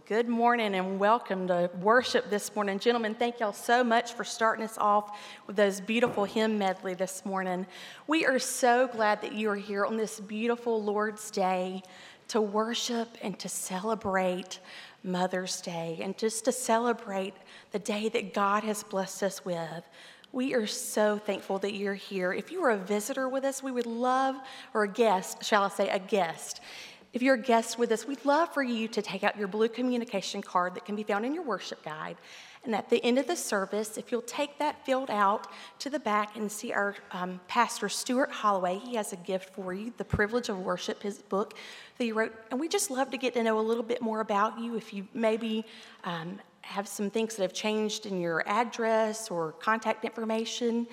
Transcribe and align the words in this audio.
Well, 0.00 0.18
good 0.18 0.30
morning 0.30 0.76
and 0.76 0.98
welcome 0.98 1.46
to 1.48 1.68
worship 1.82 2.30
this 2.30 2.54
morning. 2.54 2.78
Gentlemen, 2.78 3.14
thank 3.14 3.38
y'all 3.38 3.52
so 3.52 3.84
much 3.84 4.14
for 4.14 4.24
starting 4.24 4.64
us 4.64 4.78
off 4.78 5.18
with 5.46 5.56
those 5.56 5.78
beautiful 5.78 6.24
hymn 6.24 6.56
medley 6.56 6.94
this 6.94 7.26
morning. 7.26 7.66
We 8.06 8.24
are 8.24 8.38
so 8.38 8.88
glad 8.88 9.20
that 9.20 9.34
you 9.34 9.50
are 9.50 9.56
here 9.56 9.84
on 9.84 9.98
this 9.98 10.18
beautiful 10.18 10.82
Lord's 10.82 11.30
Day 11.30 11.82
to 12.28 12.40
worship 12.40 13.08
and 13.20 13.38
to 13.40 13.48
celebrate 13.50 14.60
Mother's 15.04 15.60
Day 15.60 15.98
and 16.00 16.16
just 16.16 16.46
to 16.46 16.52
celebrate 16.52 17.34
the 17.72 17.78
day 17.78 18.08
that 18.08 18.32
God 18.32 18.64
has 18.64 18.82
blessed 18.82 19.22
us 19.22 19.44
with. 19.44 19.84
We 20.32 20.54
are 20.54 20.66
so 20.66 21.18
thankful 21.18 21.58
that 21.58 21.74
you're 21.74 21.92
here. 21.92 22.32
If 22.32 22.50
you 22.50 22.62
are 22.62 22.70
a 22.70 22.78
visitor 22.78 23.28
with 23.28 23.44
us, 23.44 23.62
we 23.62 23.72
would 23.72 23.86
love, 23.86 24.36
or 24.72 24.84
a 24.84 24.88
guest, 24.88 25.44
shall 25.44 25.64
I 25.64 25.68
say, 25.68 25.90
a 25.90 25.98
guest. 25.98 26.62
If 27.12 27.22
you're 27.22 27.34
a 27.34 27.38
guest 27.38 27.76
with 27.76 27.90
us, 27.90 28.06
we'd 28.06 28.24
love 28.24 28.54
for 28.54 28.62
you 28.62 28.86
to 28.86 29.02
take 29.02 29.24
out 29.24 29.36
your 29.36 29.48
blue 29.48 29.68
communication 29.68 30.42
card 30.42 30.76
that 30.76 30.84
can 30.84 30.94
be 30.94 31.02
found 31.02 31.26
in 31.26 31.34
your 31.34 31.42
worship 31.42 31.82
guide. 31.84 32.16
And 32.62 32.72
at 32.72 32.88
the 32.88 33.02
end 33.02 33.18
of 33.18 33.26
the 33.26 33.34
service, 33.34 33.96
if 33.96 34.12
you'll 34.12 34.22
take 34.22 34.58
that 34.58 34.84
filled 34.86 35.10
out 35.10 35.48
to 35.80 35.90
the 35.90 35.98
back 35.98 36.36
and 36.36 36.50
see 36.52 36.72
our 36.72 36.94
um, 37.10 37.40
pastor, 37.48 37.88
Stuart 37.88 38.30
Holloway, 38.30 38.78
he 38.78 38.94
has 38.94 39.12
a 39.12 39.16
gift 39.16 39.54
for 39.54 39.74
you, 39.74 39.92
The 39.96 40.04
Privilege 40.04 40.50
of 40.50 40.60
Worship, 40.60 41.02
his 41.02 41.18
book 41.18 41.54
that 41.98 42.04
he 42.04 42.12
wrote. 42.12 42.34
And 42.52 42.60
we 42.60 42.68
just 42.68 42.90
love 42.90 43.10
to 43.10 43.16
get 43.16 43.34
to 43.34 43.42
know 43.42 43.58
a 43.58 43.60
little 43.60 43.82
bit 43.82 44.02
more 44.02 44.20
about 44.20 44.60
you. 44.60 44.76
If 44.76 44.92
you 44.92 45.08
maybe 45.12 45.64
um, 46.04 46.38
have 46.60 46.86
some 46.86 47.10
things 47.10 47.34
that 47.36 47.42
have 47.42 47.54
changed 47.54 48.06
in 48.06 48.20
your 48.20 48.46
address 48.46 49.30
or 49.30 49.52
contact 49.52 50.04
information, 50.04 50.86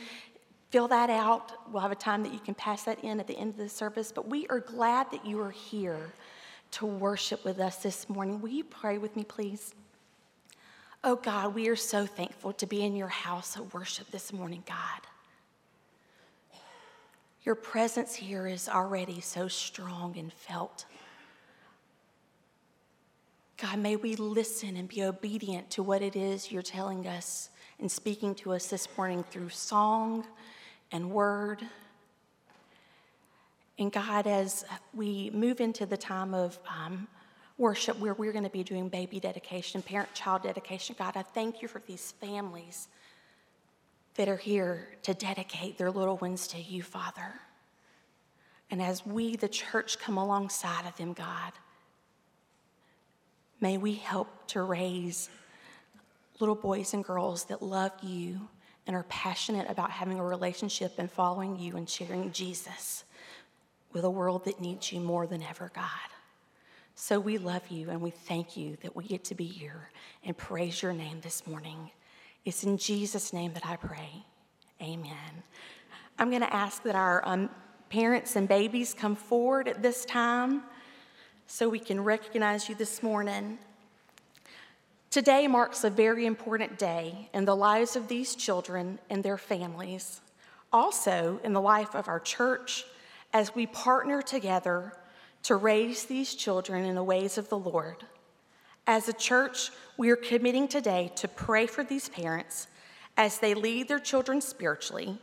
fill 0.69 0.87
that 0.89 1.09
out. 1.09 1.51
We'll 1.71 1.81
have 1.81 1.91
a 1.91 1.95
time 1.95 2.23
that 2.23 2.33
you 2.33 2.39
can 2.39 2.55
pass 2.55 2.83
that 2.83 3.03
in 3.03 3.19
at 3.19 3.27
the 3.27 3.37
end 3.37 3.51
of 3.51 3.57
the 3.57 3.69
service. 3.69 4.11
But 4.11 4.27
we 4.27 4.47
are 4.47 4.59
glad 4.59 5.11
that 5.11 5.25
you 5.25 5.41
are 5.41 5.51
here 5.51 6.11
to 6.71 6.85
worship 6.85 7.45
with 7.45 7.59
us 7.59 7.77
this 7.77 8.09
morning. 8.09 8.41
Will 8.41 8.49
you 8.49 8.63
pray 8.63 8.97
with 8.97 9.15
me, 9.15 9.23
please? 9.23 9.73
Oh 11.03 11.15
God, 11.15 11.55
we 11.55 11.69
are 11.69 11.75
so 11.75 12.05
thankful 12.05 12.53
to 12.53 12.65
be 12.65 12.83
in 12.83 12.95
your 12.95 13.07
house 13.07 13.55
of 13.55 13.73
worship 13.73 14.11
this 14.11 14.33
morning, 14.33 14.63
God. 14.67 15.01
Your 17.43 17.55
presence 17.55 18.13
here 18.13 18.45
is 18.47 18.67
already 18.67 19.21
so 19.21 19.47
strong 19.47 20.17
and 20.17 20.33
felt. 20.33 20.85
God, 23.55 23.79
may 23.79 23.95
we 23.95 24.15
listen 24.15 24.75
and 24.75 24.87
be 24.87 25.03
obedient 25.03 25.69
to 25.71 25.83
what 25.83 26.01
it 26.01 26.15
is 26.15 26.51
you're 26.51 26.61
telling 26.61 27.07
us 27.07 27.49
and 27.79 27.89
speaking 27.89 28.35
to 28.35 28.53
us 28.53 28.67
this 28.67 28.87
morning 28.97 29.23
through 29.31 29.49
song 29.49 30.25
and 30.91 31.11
word. 31.11 31.61
And 33.79 33.91
God, 33.91 34.27
as 34.27 34.65
we 34.93 35.29
move 35.31 35.61
into 35.61 35.85
the 35.85 35.97
time 35.97 36.33
of 36.33 36.57
um, 36.67 37.07
worship 37.57 37.99
where 37.99 38.13
we're 38.13 38.31
going 38.31 38.43
to 38.43 38.49
be 38.49 38.63
doing 38.63 38.89
baby 38.89 39.19
dedication, 39.19 39.81
parent 39.81 40.13
child 40.13 40.43
dedication, 40.43 40.95
God, 40.97 41.13
I 41.15 41.21
thank 41.21 41.61
you 41.61 41.67
for 41.67 41.81
these 41.85 42.13
families 42.13 42.87
that 44.15 44.27
are 44.27 44.37
here 44.37 44.89
to 45.03 45.13
dedicate 45.13 45.77
their 45.77 45.91
little 45.91 46.17
ones 46.17 46.47
to 46.49 46.59
you, 46.59 46.81
Father. 46.81 47.33
And 48.69 48.81
as 48.81 49.05
we, 49.05 49.35
the 49.35 49.47
church, 49.47 49.99
come 49.99 50.17
alongside 50.17 50.85
of 50.87 50.97
them, 50.97 51.13
God, 51.13 51.53
may 53.61 53.77
we 53.77 53.93
help 53.93 54.47
to 54.47 54.61
raise 54.63 55.29
little 56.39 56.55
boys 56.55 56.93
and 56.93 57.03
girls 57.03 57.45
that 57.45 57.61
love 57.61 57.91
you 58.01 58.47
and 58.87 58.95
are 58.95 59.03
passionate 59.03 59.69
about 59.69 59.91
having 59.91 60.19
a 60.19 60.23
relationship 60.23 60.93
and 60.97 61.11
following 61.11 61.59
you 61.59 61.75
and 61.75 61.87
sharing 61.89 62.31
Jesus 62.31 63.03
with 63.91 64.05
a 64.05 64.09
world 64.09 64.45
that 64.45 64.61
needs 64.61 64.91
you 64.91 65.01
more 65.01 65.27
than 65.27 65.43
ever, 65.43 65.69
God. 65.75 65.85
So 66.95 67.19
we 67.19 67.37
love 67.37 67.67
you 67.69 67.89
and 67.91 68.01
we 68.01 68.09
thank 68.09 68.57
you 68.57 68.77
that 68.81 68.95
we 68.95 69.03
get 69.03 69.23
to 69.25 69.35
be 69.35 69.45
here 69.45 69.91
and 70.23 70.35
praise 70.35 70.81
your 70.81 70.93
name 70.93 71.19
this 71.21 71.45
morning. 71.45 71.91
It's 72.43 72.63
in 72.63 72.77
Jesus' 72.77 73.33
name 73.33 73.53
that 73.53 73.65
I 73.65 73.75
pray. 73.75 74.25
Amen. 74.81 75.43
I'm 76.17 76.29
going 76.29 76.41
to 76.41 76.53
ask 76.53 76.81
that 76.83 76.95
our 76.95 77.21
um, 77.27 77.49
parents 77.89 78.35
and 78.35 78.47
babies 78.47 78.93
come 78.93 79.15
forward 79.15 79.67
at 79.67 79.83
this 79.83 80.05
time 80.05 80.63
so 81.45 81.69
we 81.69 81.79
can 81.79 82.03
recognize 82.03 82.67
you 82.67 82.75
this 82.75 83.03
morning. 83.03 83.59
Today 85.09 85.47
marks 85.47 85.85
a 85.85 85.89
very 85.89 86.25
important 86.25 86.77
day 86.77 87.29
in 87.33 87.45
the 87.45 87.55
lives 87.55 87.95
of 87.95 88.09
these 88.09 88.35
children 88.35 88.99
and 89.09 89.23
their 89.23 89.37
families, 89.37 90.19
also 90.73 91.39
in 91.45 91.53
the 91.53 91.61
life 91.61 91.95
of 91.95 92.09
our 92.09 92.19
church 92.19 92.83
as 93.33 93.55
we 93.55 93.67
partner 93.67 94.21
together 94.21 94.91
to 95.43 95.55
raise 95.55 96.05
these 96.05 96.35
children 96.35 96.83
in 96.83 96.95
the 96.95 97.03
ways 97.03 97.37
of 97.37 97.47
the 97.47 97.57
Lord. 97.57 98.05
As 98.85 99.07
a 99.07 99.13
church, 99.13 99.71
we 99.97 100.09
are 100.09 100.17
committing 100.17 100.67
today 100.67 101.11
to 101.15 101.29
pray 101.29 101.67
for 101.67 101.85
these 101.85 102.09
parents 102.09 102.67
as 103.15 103.39
they 103.39 103.53
lead 103.53 103.87
their 103.87 103.99
children 103.99 104.41
spiritually. 104.41 105.17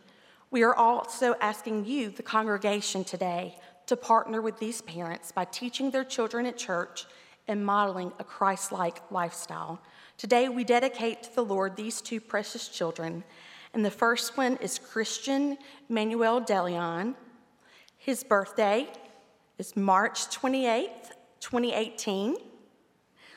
We 0.50 0.62
are 0.62 0.74
also 0.74 1.34
asking 1.42 1.84
you, 1.84 2.08
the 2.08 2.22
congregation, 2.22 3.04
today 3.04 3.58
to 3.86 3.96
partner 3.96 4.40
with 4.40 4.58
these 4.58 4.80
parents 4.80 5.30
by 5.30 5.44
teaching 5.44 5.90
their 5.90 6.04
children 6.04 6.46
at 6.46 6.56
church 6.56 7.04
and 7.48 7.64
modeling 7.64 8.12
a 8.18 8.24
Christ 8.24 8.72
like 8.72 9.10
lifestyle. 9.10 9.80
Today, 10.16 10.48
we 10.48 10.64
dedicate 10.64 11.22
to 11.24 11.34
the 11.34 11.44
Lord 11.44 11.76
these 11.76 12.00
two 12.00 12.20
precious 12.20 12.68
children. 12.68 13.24
And 13.72 13.84
the 13.84 13.90
first 13.90 14.36
one 14.36 14.56
is 14.58 14.78
Christian 14.78 15.58
Manuel 15.88 16.40
DeLeon. 16.40 17.14
His 17.98 18.22
birthday 18.22 18.88
is 19.58 19.76
March 19.76 20.26
28th, 20.28 21.10
2018. 21.40 22.36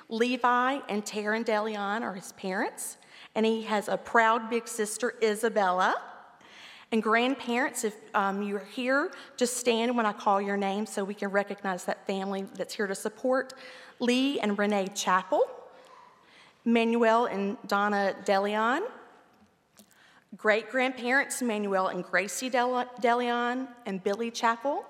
Levi 0.10 0.80
and 0.88 1.04
Taryn 1.04 1.44
DeLeon 1.44 2.02
are 2.02 2.14
his 2.14 2.32
parents, 2.34 2.98
and 3.36 3.46
he 3.46 3.64
has 3.64 3.88
a 3.88 3.98
proud 3.98 4.50
big 4.50 4.68
sister, 4.68 5.16
Isabella. 5.22 5.96
And 6.92 7.04
grandparents, 7.04 7.84
if 7.84 7.96
um, 8.14 8.42
you're 8.42 8.64
here, 8.74 9.12
just 9.36 9.58
stand 9.58 9.98
when 9.98 10.06
I 10.06 10.14
call 10.14 10.42
your 10.42 10.56
name 10.56 10.86
so 10.86 11.04
we 11.04 11.14
can 11.14 11.30
recognize 11.30 11.84
that 11.84 12.08
family 12.08 12.46
that's 12.56 12.74
here 12.74 12.88
to 12.88 12.96
support. 12.96 13.54
Lee 14.00 14.40
and 14.40 14.58
Renee 14.58 14.88
Chappell, 14.94 15.44
Manuel 16.66 17.26
and 17.26 17.58
Donna 17.68 18.16
DeLeon, 18.26 18.82
great 20.36 20.70
grandparents, 20.70 21.42
Manuel 21.42 21.88
and 21.88 22.04
Gracie 22.04 22.50
Del- 22.50 22.86
DeLeon, 23.02 23.68
and 23.86 24.04
Billy 24.04 24.30
Chappell, 24.32 24.86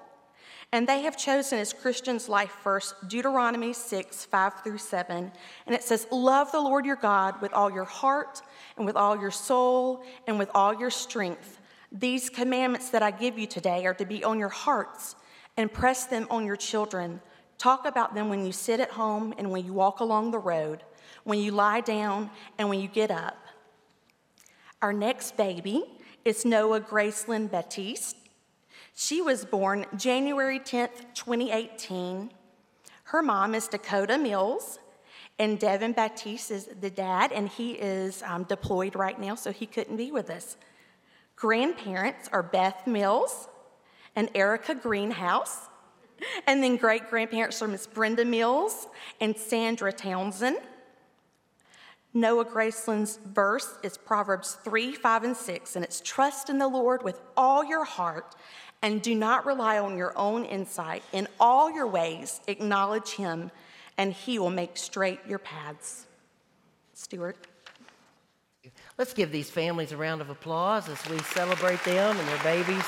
And 0.73 0.87
they 0.87 1.03
have 1.03 1.15
chosen 1.15 1.59
as 1.59 1.71
Christians 1.71 2.27
life 2.27 2.53
verse 2.63 2.93
Deuteronomy 3.07 3.71
6, 3.71 4.25
5 4.25 4.63
through 4.63 4.79
7. 4.79 5.31
And 5.65 5.75
it 5.75 5.83
says, 5.83 6.07
Love 6.11 6.51
the 6.51 6.59
Lord 6.59 6.85
your 6.85 6.97
God 6.97 7.41
with 7.41 7.53
all 7.53 7.71
your 7.71 7.85
heart, 7.85 8.41
and 8.75 8.85
with 8.85 8.97
all 8.97 9.17
your 9.17 9.31
soul, 9.31 10.03
and 10.27 10.37
with 10.37 10.49
all 10.53 10.73
your 10.73 10.89
strength. 10.89 11.61
These 11.91 12.29
commandments 12.29 12.89
that 12.89 13.01
I 13.01 13.11
give 13.11 13.39
you 13.39 13.47
today 13.47 13.85
are 13.85 13.93
to 13.93 14.05
be 14.05 14.23
on 14.23 14.39
your 14.39 14.49
hearts, 14.49 15.15
and 15.55 15.71
press 15.71 16.05
them 16.05 16.27
on 16.29 16.45
your 16.45 16.57
children. 16.57 17.21
Talk 17.57 17.85
about 17.85 18.13
them 18.13 18.29
when 18.29 18.45
you 18.45 18.51
sit 18.51 18.79
at 18.79 18.91
home 18.91 19.33
and 19.37 19.51
when 19.51 19.65
you 19.65 19.73
walk 19.73 19.99
along 19.99 20.31
the 20.31 20.39
road, 20.39 20.83
when 21.23 21.39
you 21.39 21.51
lie 21.51 21.81
down 21.81 22.29
and 22.57 22.69
when 22.69 22.79
you 22.79 22.87
get 22.87 23.11
up. 23.11 23.37
Our 24.81 24.93
next 24.93 25.37
baby 25.37 25.83
is 26.23 26.45
Noah 26.45 26.81
Gracelyn 26.81 27.49
Baptiste. 27.49 28.15
She 28.95 29.21
was 29.21 29.45
born 29.45 29.85
January 29.95 30.59
10th, 30.59 31.13
2018. 31.15 32.31
Her 33.03 33.23
mom 33.23 33.55
is 33.55 33.67
Dakota 33.67 34.17
Mills, 34.17 34.79
and 35.39 35.59
Devin 35.59 35.93
Baptiste 35.93 36.51
is 36.51 36.69
the 36.81 36.89
dad, 36.89 37.31
and 37.31 37.47
he 37.47 37.71
is 37.71 38.21
um, 38.23 38.43
deployed 38.43 38.95
right 38.95 39.19
now, 39.19 39.35
so 39.35 39.51
he 39.51 39.65
couldn't 39.65 39.97
be 39.97 40.11
with 40.11 40.29
us. 40.29 40.57
Grandparents 41.35 42.27
are 42.31 42.43
Beth 42.43 42.85
Mills 42.85 43.47
and 44.15 44.29
Erica 44.33 44.75
Greenhouse, 44.75 45.69
and 46.45 46.63
then 46.63 46.77
great 46.77 47.09
grandparents 47.09 47.61
are 47.61 47.67
Miss 47.67 47.87
Brenda 47.87 48.25
Mills 48.25 48.87
and 49.19 49.35
Sandra 49.37 49.91
Townsend. 49.91 50.57
Noah 52.13 52.45
Gracelyn's 52.45 53.17
verse 53.17 53.77
is 53.83 53.97
Proverbs 53.97 54.57
3, 54.63 54.93
5, 54.93 55.23
and 55.23 55.37
6, 55.37 55.75
and 55.75 55.85
it's 55.85 56.01
trust 56.01 56.49
in 56.49 56.57
the 56.57 56.67
Lord 56.67 57.03
with 57.03 57.21
all 57.35 57.63
your 57.63 57.83
heart 57.83 58.35
and 58.81 59.01
do 59.01 59.15
not 59.15 59.45
rely 59.45 59.79
on 59.79 59.97
your 59.97 60.17
own 60.17 60.45
insight. 60.45 61.03
In 61.11 61.27
all 61.39 61.71
your 61.71 61.87
ways, 61.87 62.41
acknowledge 62.47 63.11
him, 63.11 63.51
and 63.97 64.13
he 64.13 64.39
will 64.39 64.49
make 64.49 64.77
straight 64.77 65.19
your 65.27 65.39
paths. 65.39 66.05
Stuart. 66.93 67.37
Let's 68.97 69.13
give 69.13 69.31
these 69.31 69.49
families 69.49 69.91
a 69.91 69.97
round 69.97 70.21
of 70.21 70.29
applause 70.29 70.89
as 70.89 71.07
we 71.09 71.19
celebrate 71.19 71.83
them 71.83 72.17
and 72.17 72.27
their 72.27 72.43
babies. 72.43 72.83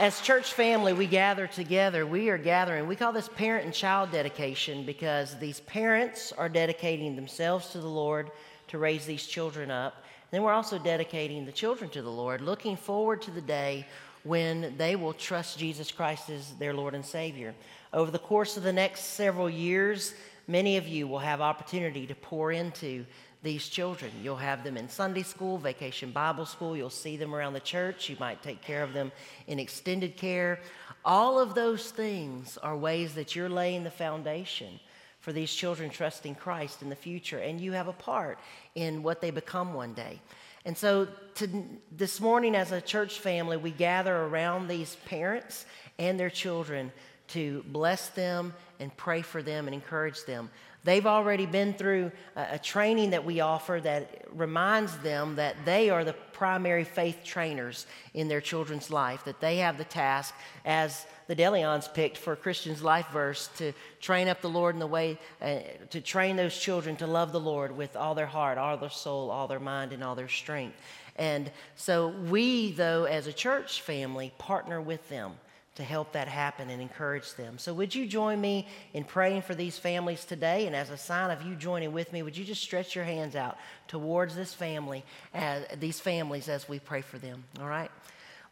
As 0.00 0.20
church 0.20 0.54
family, 0.54 0.92
we 0.92 1.06
gather 1.06 1.46
together. 1.46 2.04
We 2.04 2.28
are 2.28 2.36
gathering. 2.36 2.88
We 2.88 2.96
call 2.96 3.12
this 3.12 3.28
parent 3.28 3.64
and 3.64 3.72
child 3.72 4.10
dedication 4.10 4.84
because 4.84 5.38
these 5.38 5.60
parents 5.60 6.32
are 6.32 6.48
dedicating 6.48 7.14
themselves 7.14 7.68
to 7.70 7.78
the 7.78 7.86
Lord 7.86 8.32
to 8.68 8.78
raise 8.78 9.06
these 9.06 9.24
children 9.24 9.70
up. 9.70 10.02
Then 10.32 10.42
we're 10.42 10.52
also 10.52 10.80
dedicating 10.80 11.46
the 11.46 11.52
children 11.52 11.90
to 11.90 12.02
the 12.02 12.10
Lord, 12.10 12.40
looking 12.40 12.76
forward 12.76 13.22
to 13.22 13.30
the 13.30 13.40
day 13.40 13.86
when 14.24 14.76
they 14.76 14.96
will 14.96 15.12
trust 15.12 15.60
Jesus 15.60 15.92
Christ 15.92 16.28
as 16.28 16.54
their 16.54 16.74
Lord 16.74 16.96
and 16.96 17.06
Savior. 17.06 17.54
Over 17.92 18.10
the 18.10 18.18
course 18.18 18.56
of 18.56 18.64
the 18.64 18.72
next 18.72 19.14
several 19.14 19.48
years, 19.48 20.14
many 20.48 20.76
of 20.76 20.88
you 20.88 21.06
will 21.06 21.20
have 21.20 21.40
opportunity 21.40 22.04
to 22.08 22.16
pour 22.16 22.50
into 22.50 23.06
these 23.44 23.68
children. 23.68 24.10
You'll 24.22 24.36
have 24.36 24.64
them 24.64 24.76
in 24.76 24.88
Sunday 24.88 25.22
school, 25.22 25.58
vacation 25.58 26.10
Bible 26.10 26.46
school, 26.46 26.76
you'll 26.76 26.90
see 26.90 27.16
them 27.16 27.34
around 27.34 27.52
the 27.52 27.60
church, 27.60 28.08
you 28.08 28.16
might 28.18 28.42
take 28.42 28.62
care 28.62 28.82
of 28.82 28.92
them 28.92 29.12
in 29.46 29.60
extended 29.60 30.16
care. 30.16 30.58
All 31.04 31.38
of 31.38 31.54
those 31.54 31.90
things 31.90 32.56
are 32.58 32.76
ways 32.76 33.14
that 33.14 33.36
you're 33.36 33.50
laying 33.50 33.84
the 33.84 33.90
foundation 33.90 34.80
for 35.20 35.32
these 35.32 35.54
children 35.54 35.90
trusting 35.90 36.34
Christ 36.34 36.82
in 36.82 36.88
the 36.88 36.96
future, 36.96 37.38
and 37.38 37.60
you 37.60 37.72
have 37.72 37.88
a 37.88 37.92
part 37.92 38.38
in 38.74 39.02
what 39.02 39.20
they 39.20 39.30
become 39.30 39.74
one 39.74 39.92
day. 39.92 40.20
And 40.66 40.76
so, 40.76 41.06
to, 41.36 41.64
this 41.92 42.20
morning, 42.20 42.54
as 42.54 42.72
a 42.72 42.80
church 42.80 43.18
family, 43.18 43.58
we 43.58 43.70
gather 43.70 44.16
around 44.16 44.68
these 44.68 44.96
parents 45.04 45.66
and 45.98 46.18
their 46.18 46.30
children 46.30 46.90
to 47.28 47.64
bless 47.68 48.08
them 48.08 48.54
and 48.80 48.94
pray 48.96 49.22
for 49.22 49.42
them 49.42 49.66
and 49.66 49.74
encourage 49.74 50.24
them. 50.24 50.50
They've 50.84 51.06
already 51.06 51.46
been 51.46 51.72
through 51.72 52.12
a, 52.36 52.58
training 52.58 53.10
that 53.10 53.24
we 53.24 53.40
offer 53.40 53.80
that 53.82 54.26
reminds 54.30 54.96
them 54.98 55.36
that 55.36 55.56
they 55.64 55.88
are 55.88 56.04
the 56.04 56.12
primary 56.32 56.84
faith 56.84 57.20
trainers 57.24 57.86
in 58.12 58.28
their 58.28 58.42
children's 58.42 58.90
life, 58.90 59.24
that 59.24 59.40
they 59.40 59.58
have 59.58 59.78
the 59.78 59.84
task, 59.84 60.34
as 60.66 61.06
the 61.26 61.34
DeLeons 61.34 61.92
picked 61.92 62.18
for 62.18 62.36
Christian's 62.36 62.82
life 62.82 63.06
verse, 63.12 63.48
to 63.56 63.72
train 63.98 64.28
up 64.28 64.42
the 64.42 64.50
Lord 64.50 64.74
in 64.74 64.78
the 64.78 64.86
way, 64.86 65.18
uh, 65.40 65.60
to 65.88 66.02
train 66.02 66.36
those 66.36 66.56
children 66.56 66.96
to 66.96 67.06
love 67.06 67.32
the 67.32 67.40
Lord 67.40 67.74
with 67.74 67.96
all 67.96 68.14
their 68.14 68.26
heart, 68.26 68.58
all 68.58 68.76
their 68.76 68.90
soul, 68.90 69.30
all 69.30 69.48
their 69.48 69.60
mind, 69.60 69.94
and 69.94 70.04
all 70.04 70.14
their 70.14 70.28
strength. 70.28 70.76
And 71.16 71.50
so 71.76 72.08
we, 72.08 72.72
though, 72.72 73.04
as 73.04 73.26
a 73.26 73.32
church 73.32 73.80
family, 73.80 74.34
partner 74.36 74.82
with 74.82 75.08
them 75.08 75.36
to 75.74 75.82
help 75.82 76.12
that 76.12 76.28
happen 76.28 76.70
and 76.70 76.80
encourage 76.80 77.34
them. 77.34 77.58
So, 77.58 77.74
would 77.74 77.94
you 77.94 78.06
join 78.06 78.40
me 78.40 78.68
in 78.92 79.04
praying 79.04 79.42
for 79.42 79.54
these 79.54 79.76
families 79.76 80.24
today? 80.24 80.66
And 80.66 80.76
as 80.76 80.90
a 80.90 80.96
sign 80.96 81.30
of 81.30 81.42
you 81.42 81.56
joining 81.56 81.92
with 81.92 82.12
me, 82.12 82.22
would 82.22 82.36
you 82.36 82.44
just 82.44 82.62
stretch 82.62 82.94
your 82.94 83.04
hands 83.04 83.34
out 83.34 83.56
towards 83.88 84.36
this 84.36 84.54
family, 84.54 85.04
as, 85.32 85.64
these 85.78 85.98
families, 85.98 86.48
as 86.48 86.68
we 86.68 86.78
pray 86.78 87.00
for 87.00 87.18
them? 87.18 87.44
All 87.60 87.68
right? 87.68 87.90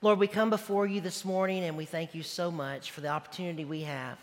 Lord, 0.01 0.19
we 0.19 0.27
come 0.27 0.51
before 0.51 0.85
you 0.87 1.01
this 1.01 1.25
morning 1.25 1.63
and 1.63 1.77
we 1.77 1.85
thank 1.85 2.13
you 2.13 2.25
so 2.25 2.51
much 2.51 2.91
for 2.91 3.03
the 3.03 3.09
opportunity 3.09 3.65
we 3.65 3.83
have 3.83 4.19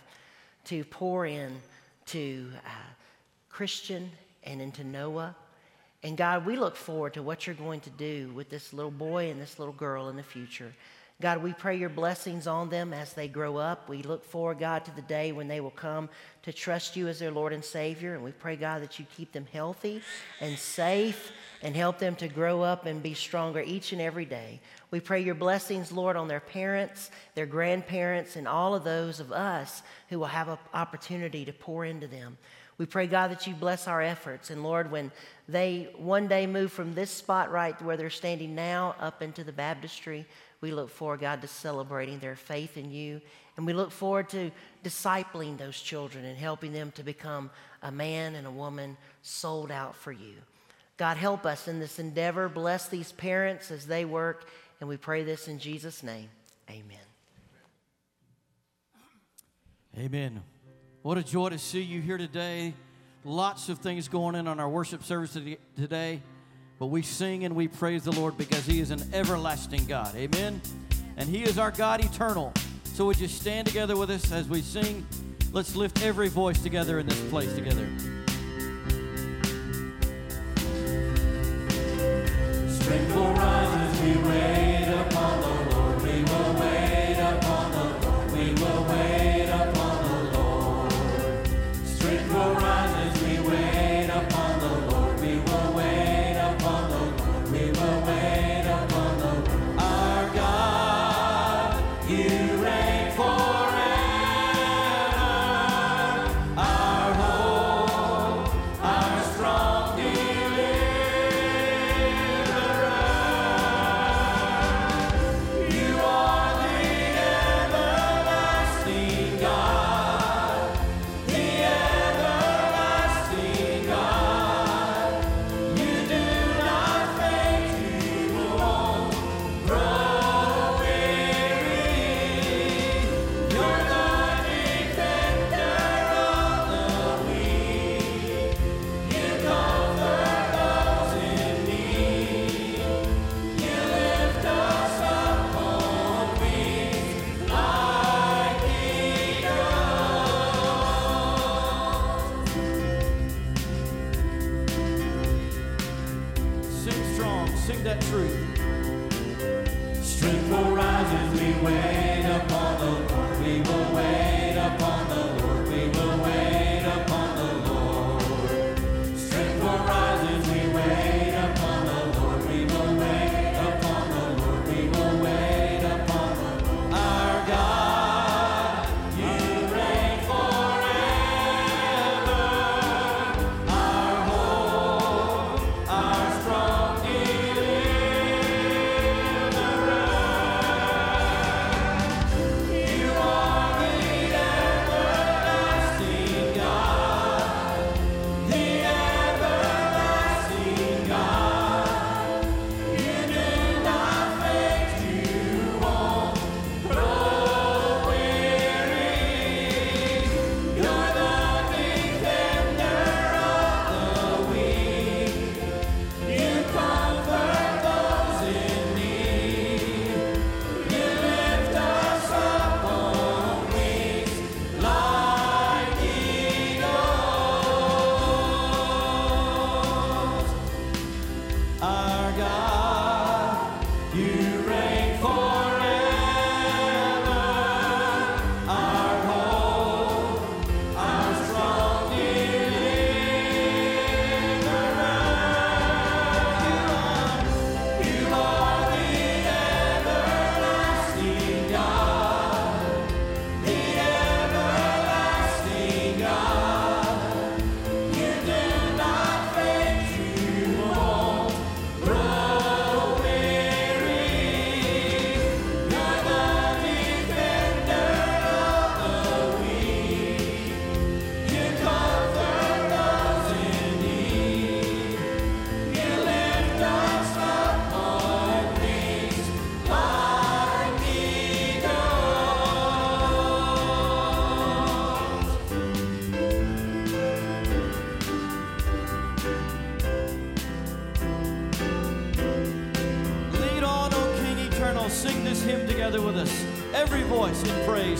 to 0.66 0.84
pour 0.84 1.26
in 1.26 1.56
to 2.08 2.50
uh, 2.66 2.70
Christian 3.50 4.12
and 4.44 4.62
into 4.62 4.84
Noah. 4.84 5.34
And 6.04 6.18
God, 6.18 6.46
we 6.46 6.58
look 6.58 6.76
forward 6.76 7.14
to 7.14 7.24
what 7.24 7.48
you're 7.48 7.56
going 7.56 7.80
to 7.82 7.90
do 7.92 8.30
with 8.36 8.50
this 8.50 8.74
little 8.74 8.92
boy 8.92 9.30
and 9.30 9.42
this 9.42 9.58
little 9.58 9.74
girl 9.74 10.10
in 10.10 10.18
the 10.18 10.24
future. 10.24 10.74
God, 11.22 11.44
we 11.44 11.52
pray 11.52 11.76
your 11.76 11.90
blessings 11.90 12.48
on 12.48 12.70
them 12.70 12.94
as 12.94 13.12
they 13.12 13.28
grow 13.28 13.58
up. 13.58 13.90
We 13.90 14.04
look 14.04 14.24
forward, 14.24 14.60
God, 14.60 14.86
to 14.86 14.96
the 14.96 15.02
day 15.02 15.34
when 15.34 15.50
they 15.50 15.60
will 15.60 15.70
come 15.70 16.08
to 16.44 16.54
trust 16.54 16.96
you 16.96 17.10
as 17.10 17.20
their 17.20 17.30
Lord 17.30 17.52
and 17.52 17.64
Savior. 17.64 18.14
And 18.14 18.24
we 18.24 18.32
pray, 18.32 18.56
God, 18.56 18.82
that 18.84 19.00
you 19.00 19.06
keep 19.18 19.34
them 19.34 19.46
healthy 19.52 20.02
and 20.40 20.58
safe 20.58 21.34
and 21.62 21.76
help 21.76 22.00
them 22.00 22.16
to 22.16 22.30
grow 22.30 22.62
up 22.62 22.86
and 22.86 23.04
be 23.04 23.14
stronger 23.14 23.60
each 23.60 23.92
and 23.92 24.02
every 24.02 24.24
day. 24.24 24.62
We 24.92 25.02
pray 25.02 25.20
your 25.20 25.36
blessings, 25.36 25.92
Lord, 25.92 26.16
on 26.16 26.30
their 26.30 26.40
parents, 26.40 27.12
their 27.36 27.46
grandparents, 27.46 28.38
and 28.38 28.48
all 28.48 28.74
of 28.74 28.86
those 28.86 29.20
of 29.20 29.34
us 29.34 29.84
who 30.08 30.20
will 30.20 30.28
have 30.28 30.48
an 30.48 30.58
opportunity 30.74 31.44
to 31.44 31.52
pour 31.52 31.84
into 31.84 32.08
them. 32.08 32.38
We 32.78 32.86
pray, 32.86 33.08
God, 33.08 33.30
that 33.32 33.46
you 33.46 33.54
bless 33.54 33.90
our 33.90 34.02
efforts. 34.02 34.52
And 34.52 34.64
Lord, 34.64 34.90
when 34.90 35.12
they 35.50 35.90
one 35.98 36.30
day 36.30 36.48
move 36.48 36.72
from 36.72 36.96
this 36.96 37.12
spot 37.12 37.52
right 37.52 37.80
where 37.82 37.98
they're 37.98 38.10
standing 38.10 38.56
now 38.56 38.96
up 39.02 39.22
into 39.22 39.44
the 39.44 39.52
baptistry, 39.52 40.26
we 40.62 40.72
look 40.72 40.90
forward, 40.90 41.22
God, 41.22 41.42
to 41.42 41.48
celebrating 41.48 42.20
their 42.20 42.36
faith 42.36 42.78
in 42.78 42.92
you. 42.92 43.22
And 43.56 43.66
we 43.66 43.74
look 43.74 43.92
forward 43.92 44.30
to 44.30 44.52
discipling 44.84 45.58
those 45.58 45.80
children 45.80 46.26
and 46.26 46.38
helping 46.38 46.74
them 46.74 46.92
to 46.92 47.04
become 47.04 47.50
a 47.82 47.92
man 47.92 48.36
and 48.36 48.46
a 48.46 48.52
woman 48.52 48.98
sold 49.22 49.72
out 49.72 49.96
for 49.96 50.12
you. 50.12 50.36
God, 50.98 51.18
help 51.18 51.46
us 51.46 51.68
in 51.68 51.80
this 51.80 51.98
endeavor. 51.98 52.50
Bless 52.50 52.90
these 52.90 53.14
parents 53.14 53.72
as 53.72 53.88
they 53.88 54.04
work. 54.04 54.50
And 54.80 54.90
we 54.90 54.98
pray 54.98 55.24
this 55.24 55.48
in 55.48 55.60
Jesus' 55.60 56.04
name. 56.04 56.30
Amen. 56.70 56.98
Amen. 59.98 60.44
What 61.02 61.18
a 61.18 61.24
joy 61.24 61.50
to 61.50 61.58
see 61.58 61.82
you 61.82 62.02
here 62.02 62.18
today. 62.18 62.74
Lots 63.24 63.70
of 63.70 63.80
things 63.80 64.08
going 64.08 64.36
on 64.36 64.48
in 64.48 64.60
our 64.60 64.70
worship 64.70 65.04
service 65.04 65.38
today. 65.76 66.22
But 66.80 66.88
we 66.88 67.02
sing 67.02 67.44
and 67.44 67.58
we 67.58 67.68
praise 67.68 68.06
the 68.06 68.14
Lord 68.14 68.38
because 68.38 68.66
He 68.66 68.80
is 68.80 68.90
an 68.90 69.04
everlasting 69.14 69.86
God. 69.86 70.16
Amen. 70.16 70.62
And 71.18 71.28
He 71.28 71.44
is 71.44 71.60
our 71.60 71.72
God 71.72 72.04
eternal. 72.04 72.54
So 72.86 73.06
would 73.06 73.20
you 73.20 73.28
stand 73.28 73.68
together 73.68 73.98
with 73.98 74.10
us 74.10 74.32
as 74.32 74.48
we 74.48 74.62
sing? 74.62 75.06
Let's 75.52 75.76
lift 75.76 76.02
every 76.04 76.30
voice 76.30 76.64
together 76.64 77.00
in 77.00 77.06
this 77.06 77.22
place 77.30 77.54
together. 77.54 77.86
Strength 82.70 83.16
will 83.16 83.34
rise 83.34 83.76
as 83.76 84.02
we 84.02 84.30
wait 84.30 84.59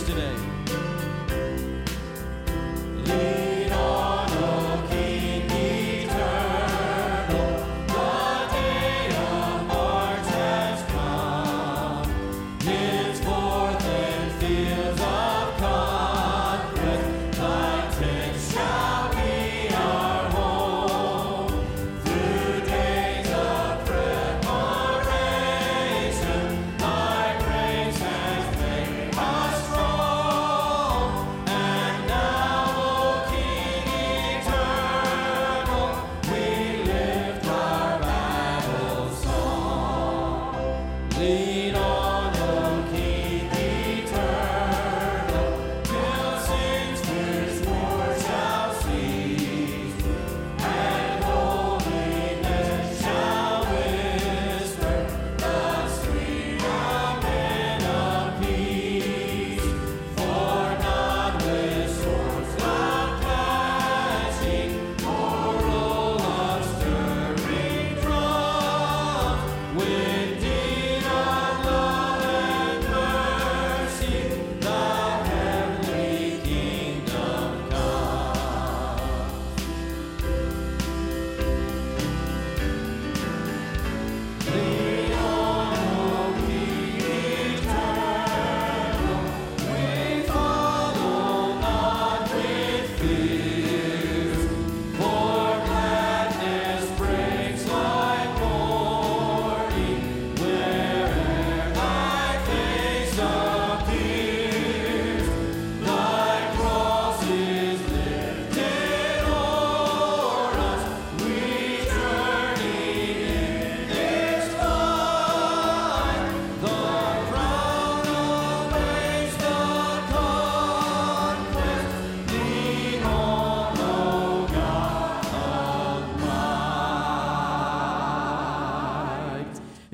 today. 0.04 0.49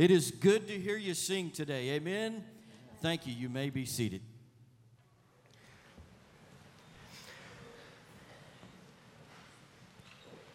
It 0.07 0.13
is 0.13 0.31
good 0.31 0.69
to 0.69 0.79
hear 0.79 0.97
you 0.97 1.15
sing 1.15 1.51
today. 1.51 1.89
Amen. 1.91 2.45
Thank 3.03 3.27
you. 3.27 3.33
You 3.33 3.49
may 3.49 3.71
be 3.71 3.85
seated. 3.85 4.21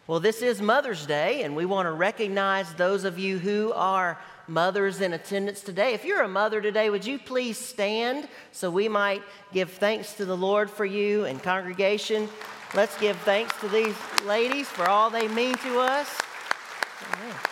Well, 0.07 0.21
this 0.21 0.41
is 0.41 0.61
Mother's 0.61 1.05
Day, 1.05 1.43
and 1.43 1.53
we 1.53 1.65
want 1.65 1.87
to 1.87 1.91
recognize 1.91 2.73
those 2.75 3.03
of 3.03 3.19
you 3.19 3.39
who 3.39 3.73
are 3.73 4.17
mothers 4.47 5.01
in 5.01 5.11
attendance 5.11 5.59
today. 5.59 5.93
If 5.95 6.05
you're 6.05 6.21
a 6.21 6.29
mother 6.29 6.61
today, 6.61 6.89
would 6.89 7.05
you 7.05 7.19
please 7.19 7.57
stand 7.57 8.29
so 8.53 8.71
we 8.71 8.87
might 8.87 9.21
give 9.51 9.69
thanks 9.69 10.13
to 10.13 10.23
the 10.23 10.37
Lord 10.37 10.71
for 10.71 10.85
you 10.85 11.25
and 11.25 11.43
congregation? 11.43 12.29
Let's 12.73 12.97
give 13.01 13.17
thanks 13.17 13.53
to 13.59 13.67
these 13.67 13.97
ladies 14.25 14.69
for 14.69 14.87
all 14.87 15.09
they 15.09 15.27
mean 15.27 15.55
to 15.55 15.81
us. 15.81 16.17
Amen. 17.15 17.50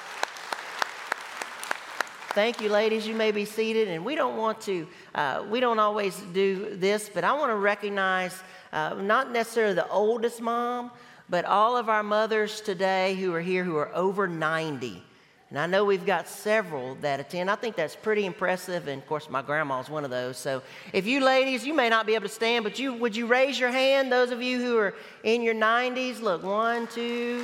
Thank 2.33 2.61
you, 2.61 2.69
ladies. 2.69 3.07
You 3.07 3.15
may 3.15 3.31
be 3.31 3.43
seated. 3.43 3.87
And 3.87 4.05
we 4.05 4.13
don't 4.13 4.37
want 4.37 4.61
to, 4.61 4.87
uh, 5.15 5.45
we 5.49 5.59
don't 5.59 5.79
always 5.79 6.15
do 6.31 6.75
this, 6.75 7.09
but 7.11 7.23
I 7.23 7.33
want 7.33 7.49
to 7.49 7.55
recognize 7.55 8.43
uh, 8.71 8.93
not 8.93 9.31
necessarily 9.31 9.73
the 9.73 9.87
oldest 9.89 10.39
mom, 10.39 10.91
but 11.27 11.43
all 11.45 11.75
of 11.75 11.89
our 11.89 12.03
mothers 12.03 12.61
today 12.61 13.15
who 13.15 13.33
are 13.33 13.41
here 13.41 13.63
who 13.63 13.77
are 13.77 13.89
over 13.95 14.27
90. 14.27 15.03
And 15.49 15.57
I 15.57 15.65
know 15.65 15.83
we've 15.83 16.05
got 16.05 16.27
several 16.27 16.93
that 17.01 17.19
attend. 17.19 17.49
I 17.49 17.55
think 17.55 17.75
that's 17.75 17.95
pretty 17.95 18.27
impressive. 18.27 18.87
And 18.87 19.01
of 19.01 19.07
course, 19.07 19.27
my 19.27 19.41
grandma's 19.41 19.89
one 19.89 20.05
of 20.05 20.11
those. 20.11 20.37
So 20.37 20.61
if 20.93 21.07
you 21.07 21.21
ladies, 21.21 21.65
you 21.65 21.73
may 21.73 21.89
not 21.89 22.05
be 22.05 22.13
able 22.13 22.27
to 22.27 22.33
stand, 22.33 22.63
but 22.63 22.77
you 22.77 22.93
would 22.93 23.15
you 23.15 23.25
raise 23.25 23.59
your 23.59 23.71
hand? 23.71 24.11
Those 24.11 24.29
of 24.29 24.39
you 24.39 24.61
who 24.61 24.77
are 24.77 24.93
in 25.23 25.41
your 25.41 25.55
90s, 25.55 26.21
look, 26.21 26.43
one, 26.43 26.85
two, 26.85 27.43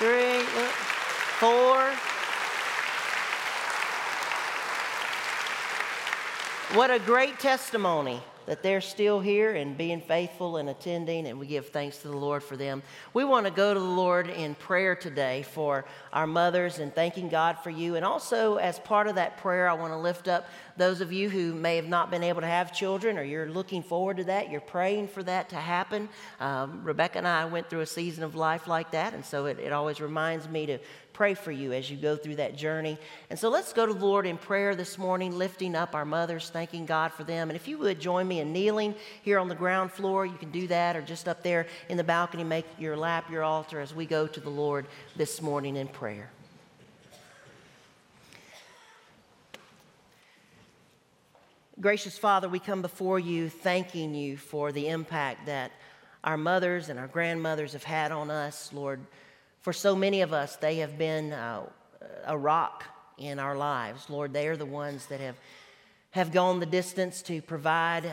three, 0.00 0.40
four. 1.38 1.92
What 6.74 6.90
a 6.90 6.98
great 6.98 7.38
testimony 7.38 8.20
that 8.46 8.64
they're 8.64 8.80
still 8.80 9.20
here 9.20 9.54
and 9.54 9.78
being 9.78 10.00
faithful 10.00 10.56
and 10.56 10.68
attending, 10.68 11.28
and 11.28 11.38
we 11.38 11.46
give 11.46 11.68
thanks 11.68 11.98
to 11.98 12.08
the 12.08 12.16
Lord 12.16 12.42
for 12.42 12.56
them. 12.56 12.82
We 13.12 13.24
want 13.24 13.46
to 13.46 13.52
go 13.52 13.72
to 13.72 13.78
the 13.78 13.86
Lord 13.86 14.28
in 14.28 14.56
prayer 14.56 14.96
today 14.96 15.44
for 15.44 15.84
our 16.12 16.26
mothers 16.26 16.80
and 16.80 16.92
thanking 16.92 17.28
God 17.28 17.58
for 17.60 17.70
you. 17.70 17.94
And 17.94 18.04
also, 18.04 18.56
as 18.56 18.80
part 18.80 19.06
of 19.06 19.14
that 19.14 19.36
prayer, 19.36 19.68
I 19.68 19.74
want 19.74 19.92
to 19.92 19.96
lift 19.96 20.26
up 20.26 20.48
those 20.76 21.00
of 21.00 21.12
you 21.12 21.30
who 21.30 21.54
may 21.54 21.76
have 21.76 21.86
not 21.86 22.10
been 22.10 22.24
able 22.24 22.40
to 22.40 22.46
have 22.48 22.72
children 22.72 23.18
or 23.18 23.22
you're 23.22 23.48
looking 23.48 23.84
forward 23.84 24.16
to 24.16 24.24
that, 24.24 24.50
you're 24.50 24.60
praying 24.60 25.06
for 25.06 25.22
that 25.22 25.50
to 25.50 25.56
happen. 25.56 26.08
Um, 26.40 26.82
Rebecca 26.82 27.18
and 27.18 27.28
I 27.28 27.44
went 27.44 27.70
through 27.70 27.82
a 27.82 27.86
season 27.86 28.24
of 28.24 28.34
life 28.34 28.66
like 28.66 28.90
that, 28.90 29.14
and 29.14 29.24
so 29.24 29.46
it, 29.46 29.60
it 29.60 29.72
always 29.72 30.00
reminds 30.00 30.48
me 30.48 30.66
to 30.66 30.78
pray 31.14 31.32
for 31.32 31.52
you 31.52 31.72
as 31.72 31.88
you 31.88 31.96
go 31.96 32.16
through 32.16 32.34
that 32.36 32.56
journey. 32.56 32.98
And 33.30 33.38
so 33.38 33.48
let's 33.48 33.72
go 33.72 33.86
to 33.86 33.94
the 33.94 34.04
Lord 34.04 34.26
in 34.26 34.36
prayer 34.36 34.74
this 34.74 34.98
morning, 34.98 35.38
lifting 35.38 35.74
up 35.74 35.94
our 35.94 36.04
mothers, 36.04 36.50
thanking 36.50 36.84
God 36.84 37.12
for 37.12 37.24
them. 37.24 37.48
And 37.48 37.56
if 37.56 37.66
you 37.66 37.78
would 37.78 38.00
join 38.00 38.28
me 38.28 38.40
in 38.40 38.52
kneeling 38.52 38.94
here 39.22 39.38
on 39.38 39.48
the 39.48 39.54
ground 39.54 39.92
floor, 39.92 40.26
you 40.26 40.36
can 40.36 40.50
do 40.50 40.66
that, 40.66 40.96
or 40.96 41.02
just 41.02 41.28
up 41.28 41.42
there 41.42 41.66
in 41.88 41.96
the 41.96 42.04
balcony, 42.04 42.44
make 42.44 42.66
your 42.78 42.96
lap 42.96 43.30
your 43.30 43.44
altar 43.44 43.80
as 43.80 43.94
we 43.94 44.04
go 44.04 44.26
to 44.26 44.40
the 44.40 44.50
Lord 44.50 44.86
this 45.16 45.40
morning 45.40 45.76
in 45.76 45.86
prayer. 45.86 46.30
Gracious 51.80 52.18
Father, 52.18 52.48
we 52.48 52.58
come 52.58 52.82
before 52.82 53.18
you 53.18 53.48
thanking 53.48 54.14
you 54.14 54.36
for 54.36 54.72
the 54.72 54.88
impact 54.88 55.46
that 55.46 55.70
our 56.24 56.36
mothers 56.36 56.88
and 56.88 56.98
our 56.98 57.08
grandmothers 57.08 57.72
have 57.72 57.84
had 57.84 58.10
on 58.10 58.30
us, 58.30 58.72
Lord. 58.72 59.00
For 59.64 59.72
so 59.72 59.96
many 59.96 60.20
of 60.20 60.34
us, 60.34 60.56
they 60.56 60.76
have 60.76 60.98
been 60.98 61.32
uh, 61.32 61.62
a 62.26 62.36
rock 62.36 62.84
in 63.16 63.38
our 63.38 63.56
lives. 63.56 64.10
Lord, 64.10 64.34
they 64.34 64.46
are 64.48 64.58
the 64.58 64.66
ones 64.66 65.06
that 65.06 65.20
have, 65.20 65.36
have 66.10 66.32
gone 66.32 66.60
the 66.60 66.66
distance 66.66 67.22
to 67.22 67.40
provide 67.40 68.04
uh, 68.04 68.10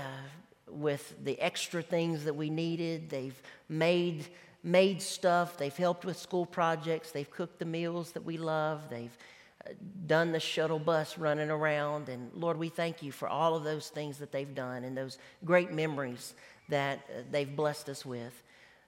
with 0.70 1.14
the 1.26 1.38
extra 1.42 1.82
things 1.82 2.24
that 2.24 2.38
we 2.38 2.50
needed. 2.50 3.10
They've 3.10 3.38
made, 3.68 4.28
made 4.64 5.02
stuff, 5.02 5.58
they've 5.58 5.76
helped 5.76 6.06
with 6.06 6.16
school 6.16 6.46
projects, 6.46 7.12
they've 7.12 7.30
cooked 7.30 7.60
the 7.60 7.66
meals 7.66 8.14
that 8.14 8.24
we 8.24 8.38
love, 8.38 8.90
they've 8.90 9.18
uh, 9.68 9.72
done 10.08 10.32
the 10.32 10.40
shuttle 10.40 10.80
bus 10.80 11.18
running 11.18 11.50
around. 11.50 12.08
And 12.08 12.32
Lord, 12.34 12.56
we 12.56 12.70
thank 12.70 13.04
you 13.04 13.12
for 13.12 13.28
all 13.28 13.56
of 13.58 13.66
those 13.66 13.90
things 13.90 14.20
that 14.20 14.32
they've 14.32 14.56
done 14.56 14.86
and 14.86 14.96
those 14.96 15.18
great 15.44 15.74
memories 15.74 16.34
that 16.70 17.00
uh, 17.10 17.24
they've 17.30 17.54
blessed 17.54 17.90
us 17.90 18.06
with. 18.06 18.42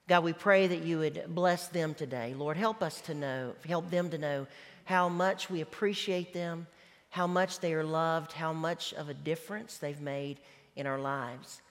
God, 0.10 0.26
we 0.26 0.34
pray 0.34 0.68
that 0.68 0.84
you 0.84 1.00
would 1.00 1.24
bless 1.30 1.70
them 1.70 1.94
today. 1.94 2.34
Lord, 2.34 2.58
help 2.58 2.84
us 2.84 3.00
to 3.02 3.13
know, 3.13 3.54
help 3.66 3.89
them 3.89 4.10
to 4.10 4.18
know 4.18 4.48
how 4.84 5.08
much 5.08 5.50
we 5.50 5.62
appreciate 5.62 6.34
them, 6.34 6.68
how 7.10 7.26
much 7.26 7.60
they 7.60 7.74
are 7.74 7.86
loved, 7.86 8.34
how 8.34 8.52
much 8.52 8.94
of 8.94 9.08
a 9.08 9.13
difference 9.13 9.78
they've 9.78 10.02
made 10.02 10.39
in 10.76 10.88
our 10.88 11.00
lives. 11.00 11.62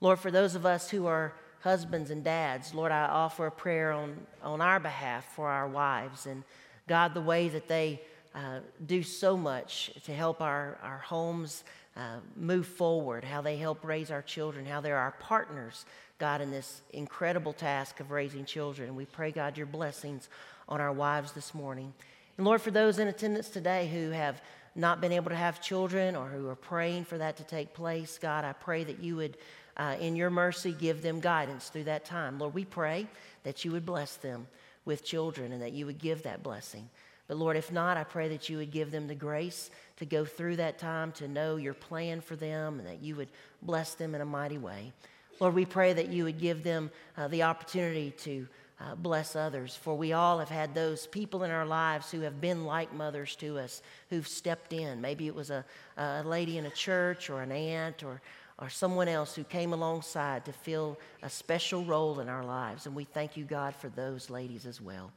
Lord, 0.00 0.20
for 0.20 0.30
those 0.30 0.54
of 0.54 0.64
us 0.64 0.88
who 0.88 1.06
are 1.06 1.34
husbands 1.62 2.12
and 2.12 2.22
dads, 2.22 2.72
Lord, 2.74 2.92
I 2.92 3.06
offer 3.06 3.46
a 3.46 3.50
prayer 3.50 3.90
on, 3.90 4.16
on 4.40 4.60
our 4.60 4.78
behalf 4.78 5.24
for 5.34 5.48
our 5.48 5.66
wives. 5.66 6.26
And 6.26 6.44
God, 6.86 7.12
the 7.12 7.20
way 7.20 7.48
that 7.48 7.66
they 7.66 8.00
uh, 8.36 8.60
do 8.86 9.02
so 9.02 9.36
much 9.36 9.90
to 10.04 10.14
help 10.14 10.40
our, 10.40 10.78
our 10.80 10.98
homes 10.98 11.64
uh, 11.96 12.18
move 12.36 12.68
forward, 12.68 13.24
how 13.24 13.42
they 13.42 13.56
help 13.56 13.84
raise 13.84 14.12
our 14.12 14.22
children, 14.22 14.64
how 14.64 14.80
they're 14.80 14.96
our 14.96 15.16
partners 15.18 15.84
God, 16.20 16.42
in 16.42 16.50
this 16.50 16.82
incredible 16.92 17.54
task 17.54 17.98
of 17.98 18.10
raising 18.10 18.44
children. 18.44 18.88
And 18.88 18.96
We 18.96 19.06
pray, 19.06 19.32
God, 19.32 19.56
your 19.56 19.66
blessings 19.66 20.28
on 20.68 20.78
our 20.78 20.92
wives 20.92 21.32
this 21.32 21.54
morning. 21.54 21.94
And 22.36 22.46
Lord, 22.46 22.60
for 22.60 22.70
those 22.70 22.98
in 22.98 23.08
attendance 23.08 23.48
today 23.48 23.88
who 23.88 24.10
have 24.10 24.42
not 24.76 25.00
been 25.00 25.12
able 25.12 25.30
to 25.30 25.36
have 25.36 25.62
children 25.62 26.14
or 26.14 26.26
who 26.26 26.46
are 26.48 26.54
praying 26.54 27.06
for 27.06 27.16
that 27.16 27.38
to 27.38 27.44
take 27.44 27.72
place, 27.72 28.18
God, 28.20 28.44
I 28.44 28.52
pray 28.52 28.84
that 28.84 29.02
you 29.02 29.16
would, 29.16 29.38
uh, 29.78 29.96
in 29.98 30.14
your 30.14 30.28
mercy, 30.28 30.72
give 30.72 31.00
them 31.00 31.20
guidance 31.20 31.70
through 31.70 31.84
that 31.84 32.04
time. 32.04 32.38
Lord, 32.38 32.52
we 32.52 32.66
pray 32.66 33.06
that 33.42 33.64
you 33.64 33.72
would 33.72 33.86
bless 33.86 34.16
them 34.16 34.46
with 34.84 35.02
children 35.02 35.52
and 35.52 35.62
that 35.62 35.72
you 35.72 35.86
would 35.86 35.98
give 35.98 36.22
that 36.24 36.42
blessing. 36.42 36.90
But 37.28 37.38
Lord, 37.38 37.56
if 37.56 37.72
not, 37.72 37.96
I 37.96 38.04
pray 38.04 38.28
that 38.28 38.50
you 38.50 38.58
would 38.58 38.70
give 38.70 38.90
them 38.90 39.08
the 39.08 39.14
grace 39.14 39.70
to 39.96 40.04
go 40.04 40.26
through 40.26 40.56
that 40.56 40.78
time, 40.78 41.12
to 41.12 41.28
know 41.28 41.56
your 41.56 41.74
plan 41.74 42.20
for 42.20 42.36
them, 42.36 42.78
and 42.78 42.86
that 42.86 43.02
you 43.02 43.16
would 43.16 43.28
bless 43.62 43.94
them 43.94 44.14
in 44.14 44.20
a 44.20 44.26
mighty 44.26 44.58
way. 44.58 44.92
Lord, 45.40 45.54
we 45.54 45.64
pray 45.64 45.94
that 45.94 46.08
you 46.08 46.24
would 46.24 46.38
give 46.38 46.62
them 46.62 46.90
uh, 47.16 47.26
the 47.28 47.42
opportunity 47.42 48.10
to 48.18 48.46
uh, 48.78 48.94
bless 48.94 49.36
others, 49.36 49.74
for 49.74 49.96
we 49.96 50.12
all 50.12 50.38
have 50.38 50.48
had 50.48 50.74
those 50.74 51.06
people 51.06 51.44
in 51.44 51.50
our 51.50 51.66
lives 51.66 52.10
who 52.10 52.20
have 52.20 52.40
been 52.40 52.64
like 52.64 52.92
mothers 52.94 53.36
to 53.36 53.58
us, 53.58 53.82
who've 54.10 54.28
stepped 54.28 54.72
in. 54.72 55.00
Maybe 55.00 55.26
it 55.26 55.34
was 55.34 55.50
a, 55.50 55.64
a 55.96 56.22
lady 56.22 56.58
in 56.58 56.66
a 56.66 56.70
church 56.70 57.30
or 57.30 57.42
an 57.42 57.52
aunt 57.52 58.02
or, 58.02 58.20
or 58.58 58.68
someone 58.70 59.08
else 59.08 59.34
who 59.34 59.44
came 59.44 59.72
alongside 59.72 60.44
to 60.44 60.52
fill 60.52 60.98
a 61.22 61.30
special 61.30 61.84
role 61.84 62.20
in 62.20 62.28
our 62.28 62.44
lives. 62.44 62.86
And 62.86 62.94
we 62.94 63.04
thank 63.04 63.36
you, 63.36 63.44
God, 63.44 63.74
for 63.74 63.88
those 63.88 64.30
ladies 64.30 64.66
as 64.66 64.80
well. 64.80 65.10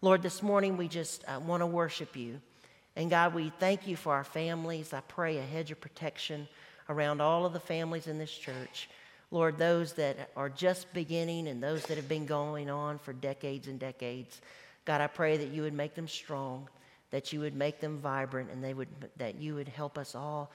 Lord, 0.00 0.22
this 0.22 0.42
morning 0.42 0.76
we 0.76 0.88
just 0.88 1.24
uh, 1.26 1.40
want 1.40 1.62
to 1.62 1.66
worship 1.66 2.16
you. 2.16 2.40
And 2.94 3.10
God, 3.10 3.34
we 3.34 3.52
thank 3.58 3.86
you 3.86 3.96
for 3.96 4.12
our 4.12 4.24
families. 4.24 4.92
I 4.92 5.00
pray 5.00 5.38
a 5.38 5.42
hedge 5.42 5.70
of 5.70 5.80
protection 5.80 6.48
around 6.88 7.20
all 7.20 7.46
of 7.46 7.52
the 7.52 7.60
families 7.60 8.06
in 8.06 8.18
this 8.18 8.32
church. 8.32 8.88
Lord, 9.30 9.58
those 9.58 9.92
that 9.94 10.30
are 10.36 10.48
just 10.48 10.92
beginning 10.94 11.48
and 11.48 11.62
those 11.62 11.82
that 11.84 11.96
have 11.96 12.08
been 12.08 12.26
going 12.26 12.70
on 12.70 12.98
for 12.98 13.12
decades 13.12 13.68
and 13.68 13.78
decades, 13.78 14.40
God, 14.84 15.00
I 15.00 15.06
pray 15.06 15.36
that 15.36 15.48
you 15.48 15.62
would 15.62 15.74
make 15.74 15.94
them 15.94 16.08
strong, 16.08 16.68
that 17.10 17.32
you 17.32 17.40
would 17.40 17.54
make 17.54 17.80
them 17.80 17.98
vibrant, 17.98 18.50
and 18.50 18.64
they 18.64 18.72
would, 18.72 18.88
that 19.18 19.36
you 19.36 19.54
would 19.54 19.68
help 19.68 19.98
us 19.98 20.14
all 20.14 20.50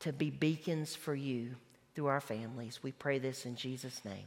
to 0.00 0.12
be 0.12 0.30
beacons 0.30 0.94
for 0.94 1.14
you 1.14 1.56
through 1.94 2.06
our 2.06 2.20
families. 2.20 2.80
We 2.82 2.92
pray 2.92 3.18
this 3.18 3.44
in 3.44 3.56
Jesus' 3.56 4.04
name. 4.04 4.26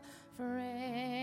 Takes 0.00 1.17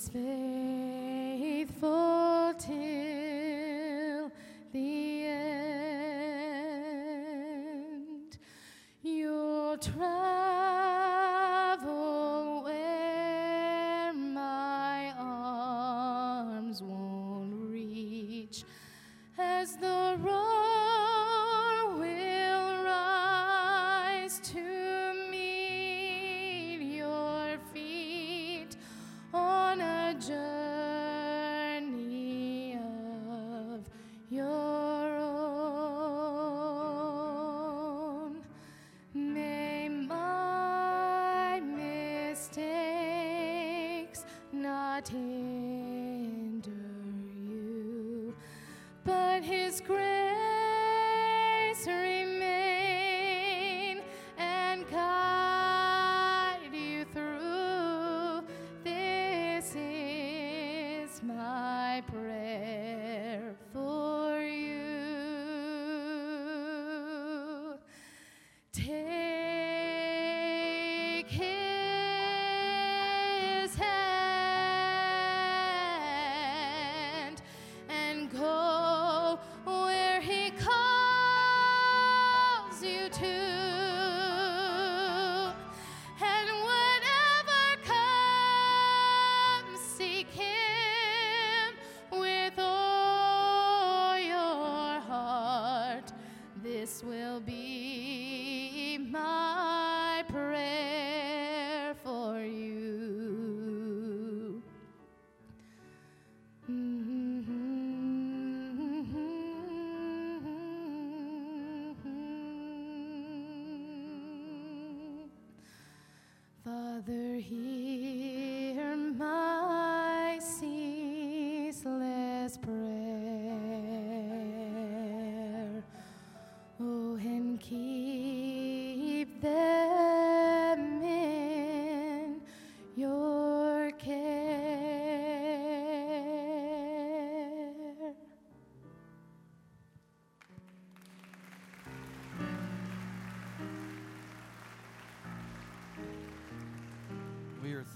is 0.00 0.08
faithful 1.68 2.54
till 2.58 4.32
the 4.72 5.24
end. 5.26 5.58
You'll 9.02 9.76
travel 9.76 10.19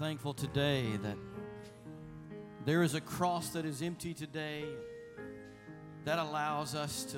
thankful 0.05 0.35
today 0.35 0.85
that 1.01 1.17
there 2.63 2.83
is 2.83 2.93
a 2.93 3.01
cross 3.01 3.49
that 3.49 3.65
is 3.65 3.81
empty 3.81 4.13
today 4.13 4.63
that 6.03 6.19
allows 6.19 6.75
us 6.75 7.05
to 7.05 7.17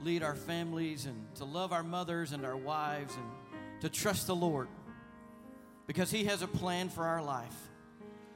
lead 0.00 0.22
our 0.22 0.36
families 0.36 1.06
and 1.06 1.34
to 1.34 1.44
love 1.44 1.72
our 1.72 1.82
mothers 1.82 2.30
and 2.30 2.46
our 2.46 2.56
wives 2.56 3.16
and 3.16 3.26
to 3.80 3.88
trust 3.88 4.28
the 4.28 4.34
Lord 4.34 4.68
because 5.88 6.08
He 6.08 6.22
has 6.26 6.40
a 6.40 6.46
plan 6.46 6.88
for 6.88 7.04
our 7.04 7.20
life. 7.20 7.56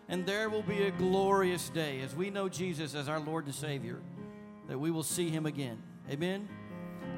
And 0.09 0.27
there 0.27 0.51
will 0.51 0.65
be 0.65 0.83
a 0.83 0.91
glorious 0.91 1.69
day 1.69 2.01
as 2.01 2.17
we 2.17 2.31
know 2.31 2.49
Jesus 2.49 2.97
as 2.97 3.09
our 3.09 3.21
Lord 3.21 3.45
and 3.45 3.55
Savior 3.55 4.01
that 4.67 4.77
we 4.77 4.91
will 4.91 5.05
see 5.05 5.31
Him 5.31 5.47
again. 5.47 5.81
Amen. 6.11 6.49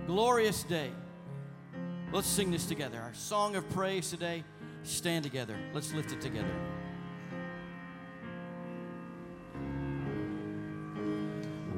Glorious 0.07 0.62
day. 0.64 0.90
Let's 2.12 2.29
sing 2.29 2.51
this 2.51 2.66
together. 2.66 3.01
Our 3.01 3.14
song 3.14 3.57
of 3.57 3.66
praise 3.70 4.11
today. 4.11 4.44
Stand 4.83 5.25
together. 5.25 5.57
Let's 5.73 5.93
lift 5.93 6.12
it 6.12 6.21
together. 6.21 6.55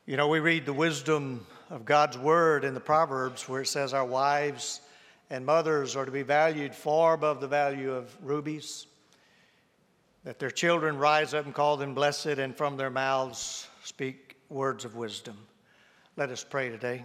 You 0.09 0.15
know, 0.15 0.29
we 0.29 0.39
read 0.39 0.65
the 0.65 0.71
wisdom 0.71 1.45
of 1.69 1.83
God's 1.83 2.17
word 2.17 2.63
in 2.63 2.73
the 2.73 2.79
Proverbs 2.79 3.49
where 3.49 3.63
it 3.63 3.67
says 3.67 3.93
our 3.93 4.05
wives 4.05 4.79
and 5.29 5.45
mothers 5.45 5.97
are 5.97 6.05
to 6.05 6.11
be 6.11 6.21
valued 6.21 6.73
far 6.73 7.13
above 7.13 7.41
the 7.41 7.47
value 7.49 7.91
of 7.91 8.15
rubies, 8.23 8.87
that 10.23 10.39
their 10.39 10.49
children 10.49 10.97
rise 10.97 11.33
up 11.33 11.43
and 11.43 11.53
call 11.53 11.75
them 11.75 11.93
blessed, 11.93 12.39
and 12.39 12.55
from 12.55 12.77
their 12.77 12.89
mouths 12.89 13.67
speak 13.83 14.37
words 14.47 14.85
of 14.85 14.95
wisdom. 14.95 15.37
Let 16.15 16.29
us 16.29 16.41
pray 16.41 16.69
today. 16.69 17.03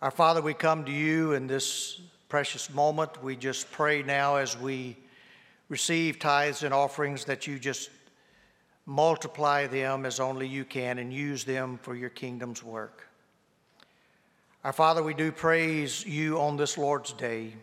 Our 0.00 0.10
Father, 0.10 0.40
we 0.40 0.54
come 0.54 0.86
to 0.86 0.90
you 0.90 1.32
in 1.32 1.48
this 1.48 2.00
precious 2.30 2.72
moment. 2.72 3.22
We 3.22 3.36
just 3.36 3.70
pray 3.70 4.02
now 4.02 4.36
as 4.36 4.58
we 4.58 4.96
receive 5.68 6.18
tithes 6.18 6.62
and 6.62 6.72
offerings 6.72 7.26
that 7.26 7.46
you 7.46 7.58
just 7.58 7.90
multiply 8.86 9.66
them 9.66 10.04
as 10.04 10.18
only 10.20 10.46
you 10.46 10.64
can 10.64 10.98
and 10.98 11.12
use 11.12 11.44
them 11.44 11.78
for 11.82 11.94
your 11.94 12.10
kingdom's 12.10 12.62
work. 12.62 13.08
Our 14.64 14.72
Father, 14.72 15.02
we 15.02 15.14
do 15.14 15.32
praise 15.32 16.04
you 16.06 16.40
on 16.40 16.56
this 16.56 16.78
Lord's 16.78 17.12
Day. 17.12 17.54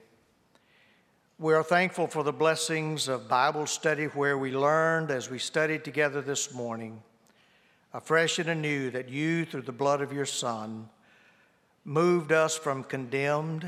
We 1.37 1.53
are 1.53 1.63
thankful 1.63 2.07
for 2.07 2.23
the 2.23 2.33
blessings 2.33 3.07
of 3.07 3.29
Bible 3.29 3.65
study 3.65 4.05
where 4.05 4.37
we 4.37 4.51
learned 4.51 5.09
as 5.09 5.29
we 5.29 5.39
studied 5.39 5.85
together 5.85 6.21
this 6.21 6.53
morning, 6.53 7.01
afresh 7.93 8.39
and 8.39 8.49
anew, 8.49 8.91
that 8.91 9.07
you, 9.07 9.45
through 9.45 9.61
the 9.61 9.71
blood 9.71 10.01
of 10.01 10.11
your 10.11 10.25
Son, 10.25 10.89
moved 11.85 12.33
us 12.33 12.57
from 12.57 12.83
condemned 12.83 13.65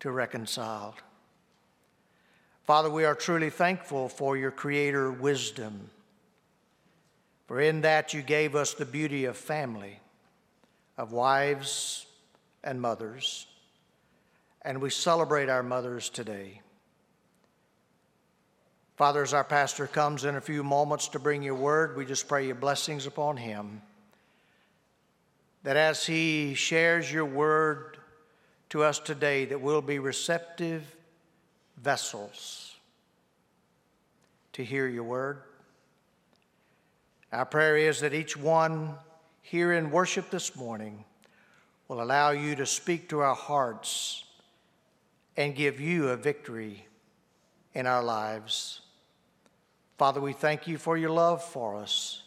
to 0.00 0.10
reconciled. 0.10 0.96
Father, 2.64 2.90
we 2.90 3.04
are 3.04 3.14
truly 3.14 3.48
thankful 3.48 4.08
for 4.08 4.36
your 4.36 4.50
Creator 4.50 5.12
wisdom 5.12 5.90
for 7.46 7.60
in 7.60 7.82
that 7.82 8.12
you 8.12 8.22
gave 8.22 8.54
us 8.56 8.74
the 8.74 8.84
beauty 8.84 9.24
of 9.24 9.36
family, 9.36 10.00
of 10.98 11.12
wives 11.12 12.06
and 12.64 12.80
mothers, 12.80 13.46
and 14.62 14.80
we 14.80 14.90
celebrate 14.90 15.48
our 15.48 15.62
mothers 15.62 16.08
today. 16.08 16.60
Father, 18.96 19.22
as 19.22 19.34
our 19.34 19.44
pastor 19.44 19.86
comes 19.86 20.24
in 20.24 20.36
a 20.36 20.40
few 20.40 20.64
moments 20.64 21.08
to 21.08 21.18
bring 21.18 21.42
your 21.42 21.54
word, 21.54 21.96
we 21.96 22.04
just 22.04 22.26
pray 22.26 22.46
your 22.46 22.54
blessings 22.54 23.06
upon 23.06 23.36
him. 23.36 23.82
That 25.62 25.76
as 25.76 26.06
he 26.06 26.54
shares 26.54 27.12
your 27.12 27.26
word 27.26 27.98
to 28.70 28.82
us 28.82 28.98
today, 28.98 29.44
that 29.46 29.60
we'll 29.60 29.82
be 29.82 29.98
receptive 29.98 30.82
vessels 31.76 32.74
to 34.54 34.64
hear 34.64 34.88
your 34.88 35.04
word 35.04 35.42
our 37.32 37.44
prayer 37.44 37.76
is 37.76 38.00
that 38.00 38.14
each 38.14 38.36
one 38.36 38.94
here 39.42 39.72
in 39.72 39.90
worship 39.90 40.30
this 40.30 40.56
morning 40.56 41.04
will 41.88 42.02
allow 42.02 42.30
you 42.30 42.54
to 42.56 42.66
speak 42.66 43.08
to 43.08 43.20
our 43.20 43.34
hearts 43.34 44.24
and 45.36 45.54
give 45.54 45.80
you 45.80 46.08
a 46.08 46.16
victory 46.16 46.86
in 47.74 47.86
our 47.86 48.02
lives. 48.02 48.80
Father, 49.98 50.20
we 50.20 50.32
thank 50.32 50.66
you 50.66 50.78
for 50.78 50.96
your 50.96 51.10
love 51.10 51.42
for 51.42 51.76
us 51.76 52.22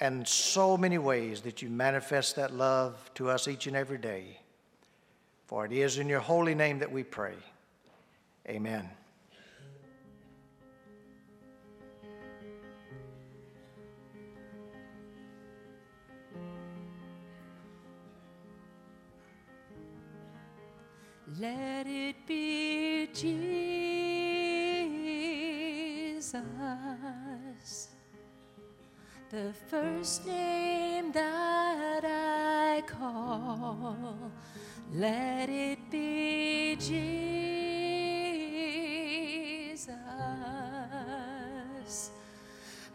and 0.00 0.26
so 0.26 0.76
many 0.76 0.98
ways 0.98 1.42
that 1.42 1.60
you 1.60 1.68
manifest 1.68 2.36
that 2.36 2.54
love 2.54 3.10
to 3.14 3.28
us 3.28 3.46
each 3.46 3.66
and 3.66 3.76
every 3.76 3.98
day. 3.98 4.40
For 5.46 5.66
it 5.66 5.72
is 5.72 5.98
in 5.98 6.08
your 6.08 6.20
holy 6.20 6.54
name 6.54 6.78
that 6.78 6.90
we 6.90 7.02
pray. 7.02 7.34
Amen. 8.48 8.88
Let 21.38 21.86
it 21.86 22.26
be 22.26 23.06
Jesus, 23.12 23.28
the 29.30 29.52
first 29.68 30.26
name 30.26 31.12
that 31.12 32.04
I 32.04 32.82
call. 32.84 34.32
Let 34.92 35.48
it 35.48 35.78
be 35.88 36.74
Jesus, 36.74 36.90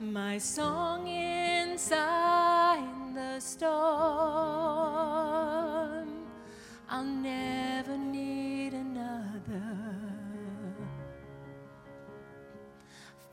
my 0.02 0.38
song 0.38 1.08
inside 1.08 2.84
the 3.16 3.40
storm. 3.40 5.35
I'll 6.88 7.04
never 7.04 7.98
need 7.98 8.74
another. 8.74 9.64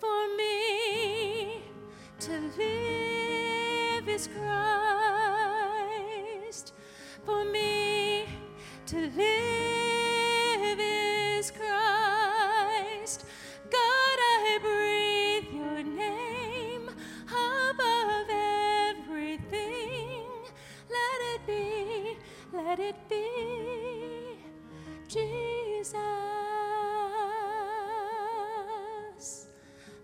For 0.01 0.37
me 0.37 1.63
to 2.21 2.33
live 2.57 4.09
is 4.09 4.27
Christ. 4.29 4.73
For 7.27 7.45
me 7.45 8.27
to 8.87 8.97
live 8.97 10.81
is 10.81 11.51
Christ. 11.51 13.27
God, 13.71 14.19
I 14.19 14.59
breathe 14.63 15.53
your 15.55 15.83
name 15.83 16.89
above 17.29 18.31
everything. 18.89 20.27
Let 20.89 21.21
it 21.35 21.47
be, 21.47 22.17
let 22.53 22.81
it 22.81 22.97
be. 23.11 23.32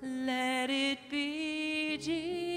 Let 0.00 0.70
it 0.70 0.98
be 1.10 1.98
Jesus. 1.98 2.48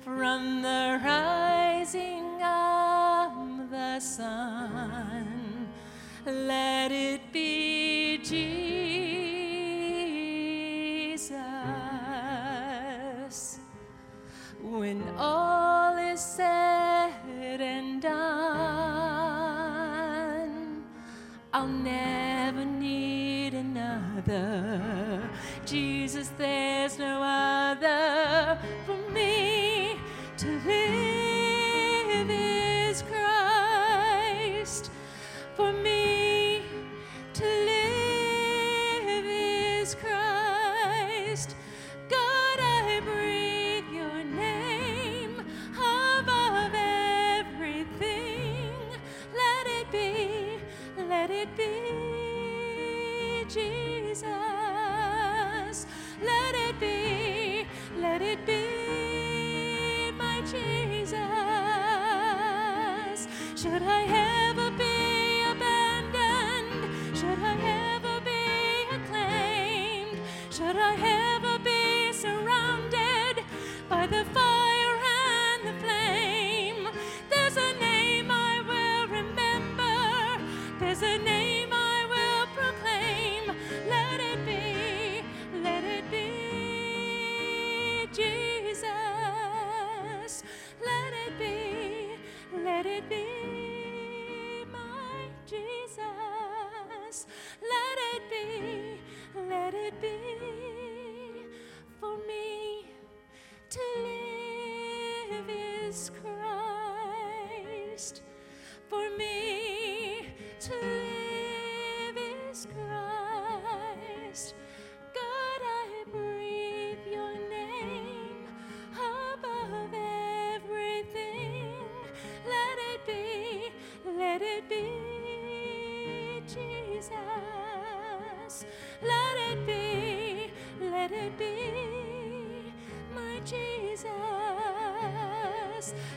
From 0.00 0.62
the 0.62 1.00
rising 1.04 2.42
of 2.42 3.70
the 3.70 4.00
sun, 4.00 5.68
let 6.26 6.92
it 6.92 7.32
be 7.32 8.18
Jesus. 8.18 8.80
When 14.62 15.02
all 15.18 15.49
I'll 21.60 21.68
never 21.68 22.64
need 22.64 23.52
another. 23.52 25.22
Jesus, 25.66 26.30
there's 26.38 26.98
no 26.98 27.22
other 27.22 28.58
for 28.86 28.99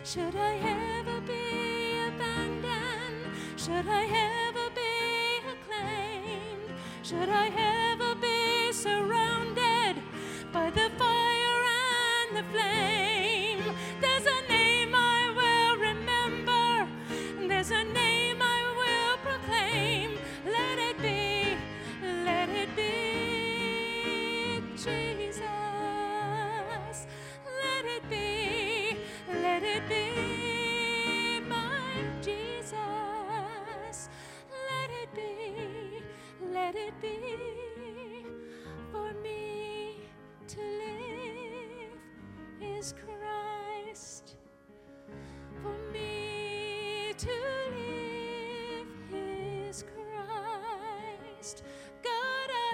Should 0.04 0.36
I 0.36 0.56
ever 0.58 1.22
be 1.22 1.98
abandoned? 2.10 3.32
Should 3.56 3.88
I 3.88 4.04
ever 4.50 4.70
be 4.76 5.40
acclaimed? 5.54 6.78
Should 7.02 7.30
I 7.30 7.48
ever 7.94 8.14
be 8.16 8.74
surrounded 8.74 10.04
by 10.52 10.70
the 10.70 10.90
fire 10.98 11.64
and 11.80 12.38
the 12.38 12.44
flame? 12.52 13.03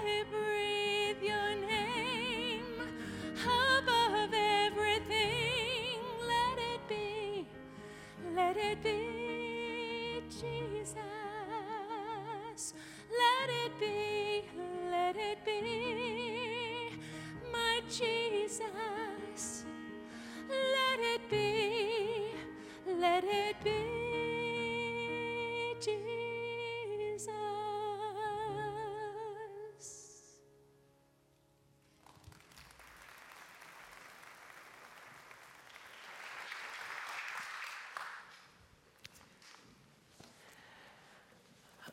God, 0.10 0.49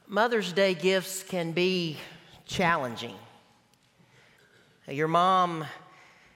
Mother's 0.08 0.52
Day 0.52 0.74
gifts 0.74 1.24
can 1.24 1.50
be 1.50 1.96
challenging. 2.44 3.16
Your 4.86 5.08
mom 5.08 5.64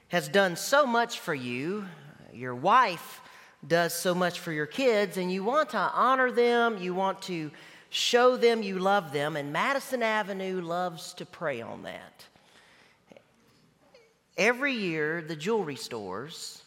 has 0.09 0.27
done 0.27 0.57
so 0.57 0.85
much 0.85 1.21
for 1.21 1.33
you, 1.33 1.85
your 2.33 2.53
wife 2.53 3.21
does 3.65 3.93
so 3.93 4.13
much 4.13 4.39
for 4.39 4.51
your 4.51 4.65
kids, 4.65 5.15
and 5.15 5.31
you 5.31 5.45
want 5.45 5.69
to 5.69 5.77
honor 5.77 6.31
them, 6.31 6.79
you 6.79 6.93
want 6.93 7.21
to 7.23 7.49
show 7.89 8.35
them 8.35 8.61
you 8.61 8.77
love 8.77 9.13
them, 9.13 9.37
and 9.37 9.53
Madison 9.53 10.03
Avenue 10.03 10.59
loves 10.59 11.13
to 11.13 11.25
prey 11.25 11.61
on 11.61 11.83
that. 11.83 12.25
Every 14.37 14.73
year, 14.73 15.21
the 15.21 15.35
jewelry 15.37 15.77
stores 15.77 16.61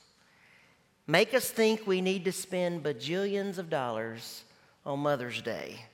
make 1.06 1.34
us 1.34 1.50
think 1.50 1.86
we 1.86 2.00
need 2.00 2.24
to 2.24 2.32
spend 2.32 2.82
bajillions 2.82 3.58
of 3.58 3.68
dollars 3.68 4.44
on 4.86 5.00
Mother's 5.00 5.42
Day. 5.42 5.84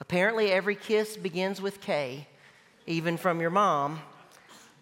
Apparently, 0.00 0.50
every 0.50 0.74
kiss 0.74 1.16
begins 1.16 1.60
with 1.60 1.80
K, 1.80 2.26
even 2.86 3.16
from 3.16 3.40
your 3.40 3.50
mom. 3.50 4.00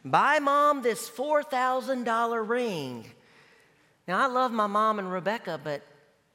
Buy 0.05 0.39
mom 0.39 0.83
this 0.83 1.11
$4,000 1.11 2.49
ring. 2.49 3.05
Now, 4.07 4.21
I 4.21 4.27
love 4.27 4.53
my 4.53 4.69
mom 4.69 4.99
and 4.99 5.13
Rebecca, 5.13 5.61
but 5.63 5.83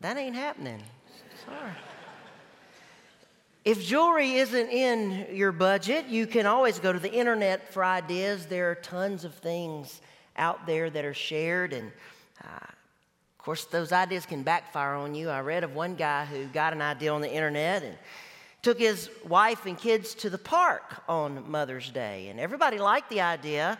that 0.02 0.18
ain't 0.18 0.36
happening. 0.36 0.84
Sorry. 1.46 1.72
If 3.66 3.82
jewelry 3.82 4.34
isn't 4.34 4.70
in 4.70 5.28
your 5.32 5.54
budget, 5.54 6.08
you 6.08 6.28
can 6.28 6.46
always 6.46 6.80
go 6.80 6.92
to 6.92 7.00
the 7.00 7.12
internet 7.12 7.72
for 7.72 7.86
ideas. 7.86 8.46
There 8.46 8.70
are 8.70 8.76
tons 8.76 9.24
of 9.24 9.34
things 9.36 10.02
out 10.36 10.68
there 10.68 10.90
that 10.90 11.06
are 11.06 11.14
shared, 11.14 11.72
and 11.72 11.90
uh, 12.44 12.48
of 12.58 13.38
course, 13.38 13.64
those 13.64 13.94
ideas 13.94 14.26
can 14.26 14.44
backfire 14.44 14.96
on 14.96 15.16
you. 15.16 15.30
I 15.30 15.40
read 15.40 15.64
of 15.64 15.74
one 15.74 15.96
guy 15.96 16.26
who 16.26 16.46
got 16.48 16.74
an 16.74 16.82
idea 16.82 17.14
on 17.14 17.22
the 17.22 17.34
internet 17.34 17.84
and 17.84 17.98
took 18.64 18.80
his 18.80 19.09
wife 19.28 19.66
and 19.66 19.78
kids 19.78 20.16
to 20.16 20.30
the 20.30 20.38
park 20.38 21.03
on 21.07 21.51
Mother's 21.51 21.91
Day. 21.91 22.30
And 22.30 22.39
everybody 22.39 22.80
liked 22.80 23.09
the 23.09 23.22
idea 23.22 23.78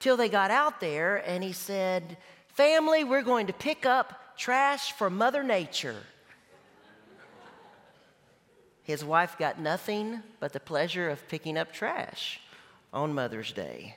till 0.00 0.16
they 0.16 0.28
got 0.28 0.50
out 0.50 0.80
there 0.80 1.16
and 1.26 1.42
he 1.42 1.52
said, 1.52 2.18
Family, 2.48 3.04
we're 3.04 3.22
going 3.22 3.46
to 3.46 3.52
pick 3.52 3.86
up 3.86 4.36
trash 4.36 4.92
for 4.92 5.08
Mother 5.08 5.42
Nature. 5.42 5.96
His 8.82 9.04
wife 9.04 9.36
got 9.38 9.60
nothing 9.60 10.22
but 10.40 10.52
the 10.52 10.60
pleasure 10.60 11.08
of 11.08 11.26
picking 11.28 11.56
up 11.56 11.72
trash 11.72 12.40
on 12.92 13.14
Mother's 13.14 13.52
Day. 13.52 13.96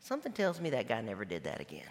Something 0.00 0.32
tells 0.32 0.60
me 0.60 0.70
that 0.70 0.88
guy 0.88 1.00
never 1.00 1.24
did 1.24 1.44
that 1.44 1.60
again. 1.60 1.88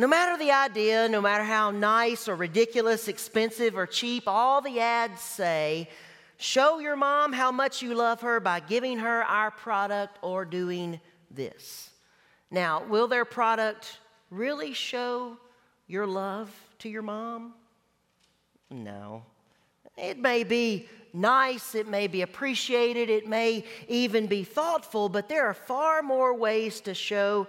No 0.00 0.06
matter 0.06 0.38
the 0.38 0.50
idea, 0.50 1.10
no 1.10 1.20
matter 1.20 1.44
how 1.44 1.70
nice 1.70 2.26
or 2.26 2.34
ridiculous, 2.34 3.06
expensive 3.06 3.76
or 3.76 3.86
cheap, 3.86 4.22
all 4.26 4.62
the 4.62 4.80
ads 4.80 5.20
say, 5.20 5.90
show 6.38 6.78
your 6.78 6.96
mom 6.96 7.34
how 7.34 7.52
much 7.52 7.82
you 7.82 7.94
love 7.94 8.22
her 8.22 8.40
by 8.40 8.60
giving 8.60 9.00
her 9.00 9.22
our 9.24 9.50
product 9.50 10.18
or 10.22 10.46
doing 10.46 11.02
this. 11.30 11.90
Now, 12.50 12.82
will 12.82 13.08
their 13.08 13.26
product 13.26 13.98
really 14.30 14.72
show 14.72 15.36
your 15.86 16.06
love 16.06 16.50
to 16.78 16.88
your 16.88 17.02
mom? 17.02 17.52
No. 18.70 19.22
It 19.98 20.18
may 20.18 20.44
be 20.44 20.88
nice, 21.12 21.74
it 21.74 21.86
may 21.86 22.06
be 22.06 22.22
appreciated, 22.22 23.10
it 23.10 23.28
may 23.28 23.66
even 23.86 24.28
be 24.28 24.44
thoughtful, 24.44 25.10
but 25.10 25.28
there 25.28 25.44
are 25.44 25.52
far 25.52 26.00
more 26.00 26.34
ways 26.34 26.80
to 26.80 26.94
show 26.94 27.46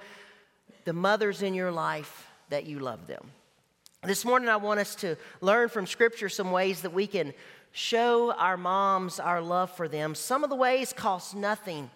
the 0.83 0.91
mothers 0.91 1.43
in 1.43 1.53
your 1.53 1.71
life 1.71 2.27
that 2.51 2.65
you 2.65 2.79
love 2.79 3.07
them. 3.07 3.31
This 4.03 4.23
morning, 4.23 4.47
I 4.47 4.55
want 4.55 4.79
us 4.79 4.95
to 4.95 5.15
learn 5.41 5.69
from 5.69 5.85
Scripture 5.85 6.29
some 6.29 6.51
ways 6.51 6.81
that 6.81 6.93
we 6.93 7.07
can 7.07 7.33
show 7.71 8.31
our 8.33 8.57
moms 8.57 9.19
our 9.19 9.41
love 9.41 9.71
for 9.71 9.87
them. 9.87 10.15
Some 10.15 10.43
of 10.43 10.49
the 10.49 10.55
ways 10.55 10.93
cost 10.93 11.35
nothing, 11.35 11.89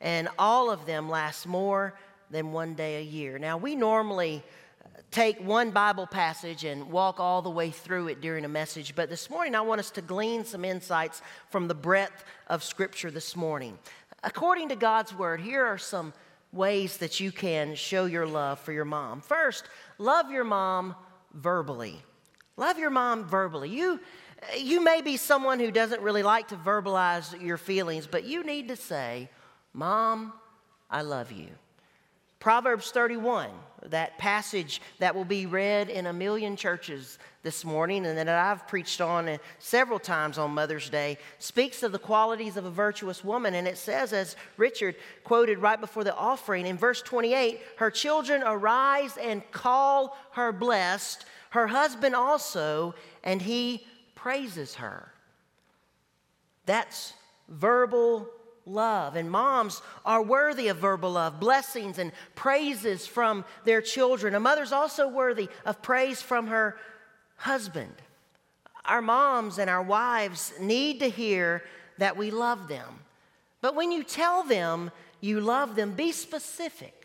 and 0.00 0.28
all 0.38 0.70
of 0.70 0.86
them 0.86 1.08
last 1.08 1.46
more 1.46 1.94
than 2.30 2.52
one 2.52 2.74
day 2.74 3.00
a 3.00 3.04
year. 3.04 3.38
Now, 3.38 3.56
we 3.58 3.74
normally 3.74 4.42
take 5.10 5.38
one 5.40 5.70
Bible 5.70 6.06
passage 6.06 6.64
and 6.64 6.90
walk 6.90 7.20
all 7.20 7.42
the 7.42 7.50
way 7.50 7.70
through 7.70 8.08
it 8.08 8.20
during 8.20 8.44
a 8.44 8.48
message, 8.48 8.94
but 8.94 9.08
this 9.08 9.28
morning 9.30 9.54
I 9.54 9.60
want 9.60 9.78
us 9.78 9.90
to 9.92 10.02
glean 10.02 10.44
some 10.44 10.64
insights 10.64 11.22
from 11.50 11.68
the 11.68 11.74
breadth 11.74 12.24
of 12.48 12.64
Scripture 12.64 13.10
this 13.10 13.36
morning. 13.36 13.78
According 14.24 14.68
to 14.70 14.76
God's 14.76 15.14
Word, 15.14 15.40
here 15.40 15.64
are 15.64 15.78
some 15.78 16.12
ways 16.52 16.98
that 16.98 17.20
you 17.20 17.32
can 17.32 17.74
show 17.74 18.04
your 18.04 18.26
love 18.26 18.60
for 18.60 18.72
your 18.72 18.84
mom. 18.84 19.20
First, 19.20 19.64
love 19.98 20.30
your 20.30 20.44
mom 20.44 20.94
verbally. 21.32 22.02
Love 22.56 22.78
your 22.78 22.90
mom 22.90 23.24
verbally. 23.24 23.70
You, 23.70 24.00
you 24.58 24.84
may 24.84 25.00
be 25.00 25.16
someone 25.16 25.58
who 25.58 25.70
doesn't 25.70 26.02
really 26.02 26.22
like 26.22 26.48
to 26.48 26.56
verbalize 26.56 27.40
your 27.40 27.56
feelings, 27.56 28.06
but 28.06 28.24
you 28.24 28.44
need 28.44 28.68
to 28.68 28.76
say, 28.76 29.30
Mom, 29.72 30.34
I 30.90 31.00
love 31.00 31.32
you. 31.32 31.48
Proverbs 32.42 32.90
31, 32.90 33.50
that 33.90 34.18
passage 34.18 34.82
that 34.98 35.14
will 35.14 35.24
be 35.24 35.46
read 35.46 35.88
in 35.88 36.06
a 36.06 36.12
million 36.12 36.56
churches 36.56 37.20
this 37.44 37.64
morning 37.64 38.04
and 38.04 38.18
that 38.18 38.28
I've 38.28 38.66
preached 38.66 39.00
on 39.00 39.38
several 39.60 40.00
times 40.00 40.38
on 40.38 40.50
Mother's 40.50 40.90
Day, 40.90 41.18
speaks 41.38 41.84
of 41.84 41.92
the 41.92 42.00
qualities 42.00 42.56
of 42.56 42.64
a 42.64 42.70
virtuous 42.70 43.22
woman. 43.22 43.54
And 43.54 43.68
it 43.68 43.78
says, 43.78 44.12
as 44.12 44.34
Richard 44.56 44.96
quoted 45.22 45.58
right 45.58 45.80
before 45.80 46.02
the 46.02 46.16
offering 46.16 46.66
in 46.66 46.76
verse 46.76 47.00
28, 47.00 47.60
her 47.76 47.92
children 47.92 48.42
arise 48.44 49.16
and 49.18 49.48
call 49.52 50.18
her 50.32 50.50
blessed, 50.50 51.24
her 51.50 51.68
husband 51.68 52.16
also, 52.16 52.96
and 53.22 53.40
he 53.40 53.86
praises 54.16 54.74
her. 54.74 55.12
That's 56.66 57.12
verbal 57.48 58.28
love. 58.66 59.16
And 59.16 59.30
moms 59.30 59.82
are 60.04 60.22
worthy 60.22 60.68
of 60.68 60.78
verbal 60.78 61.12
love, 61.12 61.40
blessings 61.40 61.98
and 61.98 62.12
praises 62.34 63.06
from 63.06 63.44
their 63.64 63.80
children. 63.80 64.34
A 64.34 64.40
mother's 64.40 64.72
also 64.72 65.08
worthy 65.08 65.48
of 65.64 65.82
praise 65.82 66.22
from 66.22 66.48
her 66.48 66.76
husband. 67.36 67.94
Our 68.84 69.02
moms 69.02 69.58
and 69.58 69.70
our 69.70 69.82
wives 69.82 70.52
need 70.60 71.00
to 71.00 71.08
hear 71.08 71.62
that 71.98 72.16
we 72.16 72.30
love 72.30 72.68
them. 72.68 73.00
But 73.60 73.76
when 73.76 73.92
you 73.92 74.02
tell 74.02 74.42
them 74.42 74.90
you 75.20 75.40
love 75.40 75.76
them, 75.76 75.92
be 75.92 76.10
specific. 76.10 76.98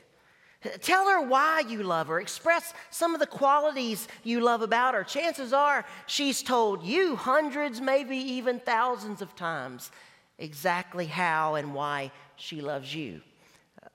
Tell 0.82 1.08
her 1.08 1.22
why 1.22 1.64
you 1.68 1.84
love 1.84 2.08
her. 2.08 2.20
Express 2.20 2.74
some 2.90 3.14
of 3.14 3.20
the 3.20 3.28
qualities 3.28 4.08
you 4.24 4.42
love 4.42 4.64
about 4.64 4.96
her. 4.96 5.04
Chances 5.04 5.54
are 5.54 5.86
she's 6.08 6.42
told 6.42 6.84
you 6.84 7.16
hundreds, 7.16 7.80
maybe 7.80 8.18
even 8.18 8.60
thousands 8.60 9.22
of 9.22 9.36
times 9.36 9.92
exactly 10.40 11.06
how 11.06 11.56
and 11.56 11.74
why 11.74 12.12
she 12.36 12.62
loves 12.62 12.94
you. 12.94 13.22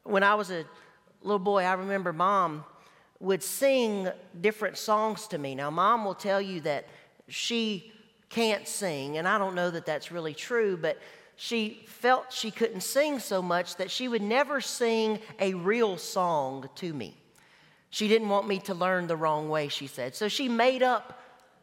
When 0.04 0.22
I 0.22 0.34
was 0.34 0.50
a 0.50 0.64
little 1.22 1.38
boy, 1.38 1.62
I 1.62 1.74
remember 1.74 2.12
mom 2.12 2.64
would 3.20 3.42
sing 3.42 4.08
different 4.40 4.76
songs 4.76 5.28
to 5.28 5.38
me. 5.38 5.54
Now, 5.54 5.70
mom 5.70 6.04
will 6.04 6.14
tell 6.14 6.40
you 6.40 6.60
that 6.62 6.86
she 7.28 7.92
can't 8.28 8.66
sing, 8.66 9.18
and 9.18 9.28
I 9.28 9.38
don't 9.38 9.54
know 9.54 9.70
that 9.70 9.86
that's 9.86 10.10
really 10.10 10.34
true, 10.34 10.76
but 10.76 10.98
she 11.36 11.84
felt 11.86 12.32
she 12.32 12.50
couldn't 12.50 12.80
sing 12.82 13.18
so 13.20 13.40
much 13.40 13.76
that 13.76 13.90
she 13.90 14.08
would 14.08 14.22
never 14.22 14.60
sing 14.60 15.20
a 15.38 15.54
real 15.54 15.96
song 15.96 16.68
to 16.76 16.92
me. 16.92 17.16
She 17.90 18.08
didn't 18.08 18.28
want 18.28 18.48
me 18.48 18.58
to 18.60 18.74
learn 18.74 19.06
the 19.06 19.16
wrong 19.16 19.48
way, 19.48 19.68
she 19.68 19.86
said. 19.86 20.16
So 20.16 20.28
she 20.28 20.48
made 20.48 20.82
up 20.82 21.21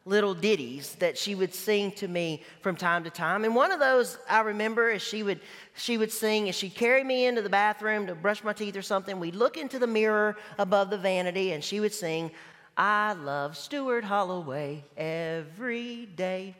little 0.10 0.34
ditties 0.34 0.95
that 0.95 1.18
she 1.18 1.36
would 1.36 1.53
sing 1.53 1.91
to 1.91 2.07
me 2.07 2.41
from 2.62 2.76
time 2.76 3.03
to 3.03 3.12
time. 3.12 3.45
And 3.45 3.55
one 3.55 3.72
of 3.72 3.80
those 3.80 4.18
I 4.28 4.41
remember 4.41 4.89
is 4.89 5.03
she 5.03 5.22
would 5.22 5.39
she 5.78 5.97
would 5.97 6.12
sing 6.12 6.49
as 6.49 6.55
she'd 6.55 6.74
carry 6.74 7.03
me 7.03 7.28
into 7.28 7.43
the 7.43 7.49
bathroom 7.49 8.07
to 8.07 8.16
brush 8.16 8.43
my 8.43 8.53
teeth 8.53 8.76
or 8.76 8.82
something. 8.82 9.20
We'd 9.20 9.36
look 9.36 9.55
into 9.55 9.78
the 9.78 9.88
mirror 9.88 10.36
above 10.57 10.89
the 10.89 10.97
vanity 10.97 11.51
and 11.51 11.64
she 11.64 11.80
would 11.80 11.93
sing, 11.93 12.32
I 12.76 13.14
love 13.14 13.55
Stuart 13.55 14.03
Holloway 14.03 14.84
every 14.97 16.07
day. 16.07 16.55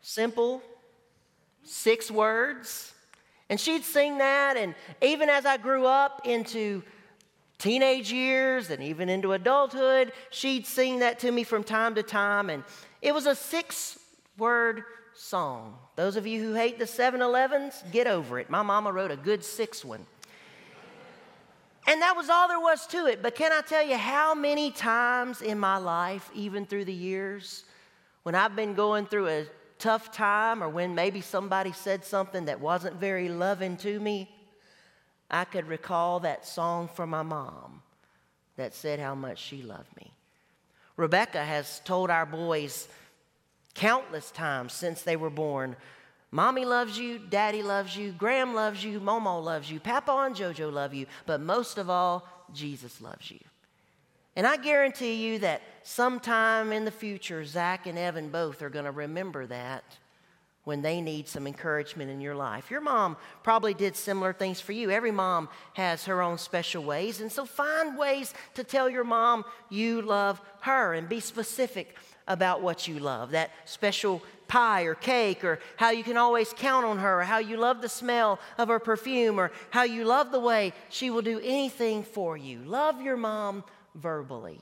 Simple, 0.00 0.62
six 1.62 2.10
words. 2.10 2.92
And 3.50 3.60
she'd 3.60 3.84
sing 3.84 4.18
that, 4.18 4.56
and 4.56 4.74
even 5.02 5.28
as 5.28 5.44
I 5.44 5.58
grew 5.58 5.84
up 5.84 6.22
into 6.24 6.82
teenage 7.58 8.12
years 8.12 8.70
and 8.70 8.82
even 8.82 9.08
into 9.08 9.32
adulthood, 9.32 10.12
she'd 10.30 10.66
sing 10.66 11.00
that 11.00 11.18
to 11.20 11.30
me 11.30 11.44
from 11.44 11.64
time 11.64 11.94
to 11.94 12.02
time. 12.02 12.50
And 12.50 12.64
it 13.02 13.14
was 13.14 13.26
a 13.26 13.34
six 13.34 13.98
word 14.38 14.84
song. 15.14 15.78
Those 15.96 16.16
of 16.16 16.26
you 16.26 16.42
who 16.42 16.54
hate 16.54 16.78
the 16.78 16.86
7 16.86 17.22
Elevens, 17.22 17.82
get 17.92 18.06
over 18.06 18.38
it. 18.38 18.50
My 18.50 18.62
mama 18.62 18.92
wrote 18.92 19.10
a 19.10 19.16
good 19.16 19.44
six 19.44 19.84
one. 19.84 20.04
And 21.86 22.00
that 22.00 22.16
was 22.16 22.30
all 22.30 22.48
there 22.48 22.60
was 22.60 22.86
to 22.88 23.06
it. 23.06 23.22
But 23.22 23.34
can 23.34 23.52
I 23.52 23.60
tell 23.60 23.86
you 23.86 23.96
how 23.96 24.34
many 24.34 24.70
times 24.70 25.42
in 25.42 25.58
my 25.58 25.76
life, 25.76 26.30
even 26.34 26.64
through 26.64 26.86
the 26.86 26.94
years, 26.94 27.64
when 28.22 28.34
I've 28.34 28.56
been 28.56 28.74
going 28.74 29.06
through 29.06 29.28
a 29.28 29.46
tough 29.78 30.10
time 30.10 30.62
or 30.62 30.68
when 30.68 30.94
maybe 30.94 31.20
somebody 31.20 31.72
said 31.72 32.04
something 32.04 32.46
that 32.46 32.58
wasn't 32.58 32.96
very 32.96 33.28
loving 33.28 33.76
to 33.78 34.00
me, 34.00 34.33
I 35.34 35.44
could 35.44 35.66
recall 35.66 36.20
that 36.20 36.46
song 36.46 36.86
from 36.86 37.10
my 37.10 37.22
mom 37.22 37.82
that 38.56 38.72
said 38.72 39.00
how 39.00 39.16
much 39.16 39.38
she 39.38 39.62
loved 39.62 39.94
me. 39.96 40.12
Rebecca 40.96 41.44
has 41.44 41.80
told 41.84 42.08
our 42.08 42.24
boys 42.24 42.86
countless 43.74 44.30
times 44.30 44.72
since 44.72 45.02
they 45.02 45.16
were 45.16 45.30
born 45.30 45.74
Mommy 46.30 46.64
loves 46.64 46.98
you, 46.98 47.20
Daddy 47.20 47.62
loves 47.62 47.96
you, 47.96 48.10
Graham 48.10 48.54
loves 48.54 48.82
you, 48.84 48.98
Momo 48.98 49.40
loves 49.40 49.70
you, 49.70 49.78
Papa 49.78 50.10
and 50.26 50.34
JoJo 50.34 50.72
love 50.72 50.92
you, 50.92 51.06
but 51.26 51.40
most 51.40 51.78
of 51.78 51.88
all, 51.88 52.26
Jesus 52.52 53.00
loves 53.00 53.30
you. 53.30 53.38
And 54.34 54.44
I 54.44 54.56
guarantee 54.56 55.14
you 55.14 55.38
that 55.40 55.62
sometime 55.84 56.72
in 56.72 56.84
the 56.84 56.90
future, 56.90 57.44
Zach 57.44 57.86
and 57.86 57.96
Evan 57.96 58.30
both 58.30 58.62
are 58.62 58.68
going 58.68 58.84
to 58.84 58.90
remember 58.90 59.46
that 59.46 59.84
when 60.64 60.82
they 60.82 61.00
need 61.00 61.28
some 61.28 61.46
encouragement 61.46 62.10
in 62.10 62.20
your 62.20 62.34
life. 62.34 62.70
Your 62.70 62.80
mom 62.80 63.16
probably 63.42 63.74
did 63.74 63.96
similar 63.96 64.32
things 64.32 64.60
for 64.60 64.72
you. 64.72 64.90
Every 64.90 65.10
mom 65.10 65.48
has 65.74 66.06
her 66.06 66.22
own 66.22 66.38
special 66.38 66.82
ways. 66.82 67.20
And 67.20 67.30
so 67.30 67.44
find 67.44 67.98
ways 67.98 68.34
to 68.54 68.64
tell 68.64 68.88
your 68.88 69.04
mom 69.04 69.44
you 69.68 70.02
love 70.02 70.40
her 70.60 70.94
and 70.94 71.08
be 71.08 71.20
specific 71.20 71.96
about 72.26 72.62
what 72.62 72.88
you 72.88 72.98
love 72.98 73.32
that 73.32 73.50
special 73.66 74.22
pie 74.48 74.82
or 74.82 74.94
cake, 74.94 75.44
or 75.44 75.58
how 75.76 75.90
you 75.90 76.04
can 76.04 76.16
always 76.16 76.52
count 76.56 76.84
on 76.84 76.98
her, 76.98 77.20
or 77.20 77.24
how 77.24 77.38
you 77.38 77.56
love 77.56 77.80
the 77.82 77.88
smell 77.88 78.38
of 78.58 78.68
her 78.68 78.78
perfume, 78.78 79.38
or 79.38 79.50
how 79.70 79.82
you 79.82 80.04
love 80.04 80.30
the 80.30 80.40
way 80.40 80.72
she 80.90 81.10
will 81.10 81.22
do 81.22 81.40
anything 81.40 82.02
for 82.02 82.36
you. 82.36 82.58
Love 82.64 83.00
your 83.00 83.16
mom 83.16 83.64
verbally. 83.94 84.60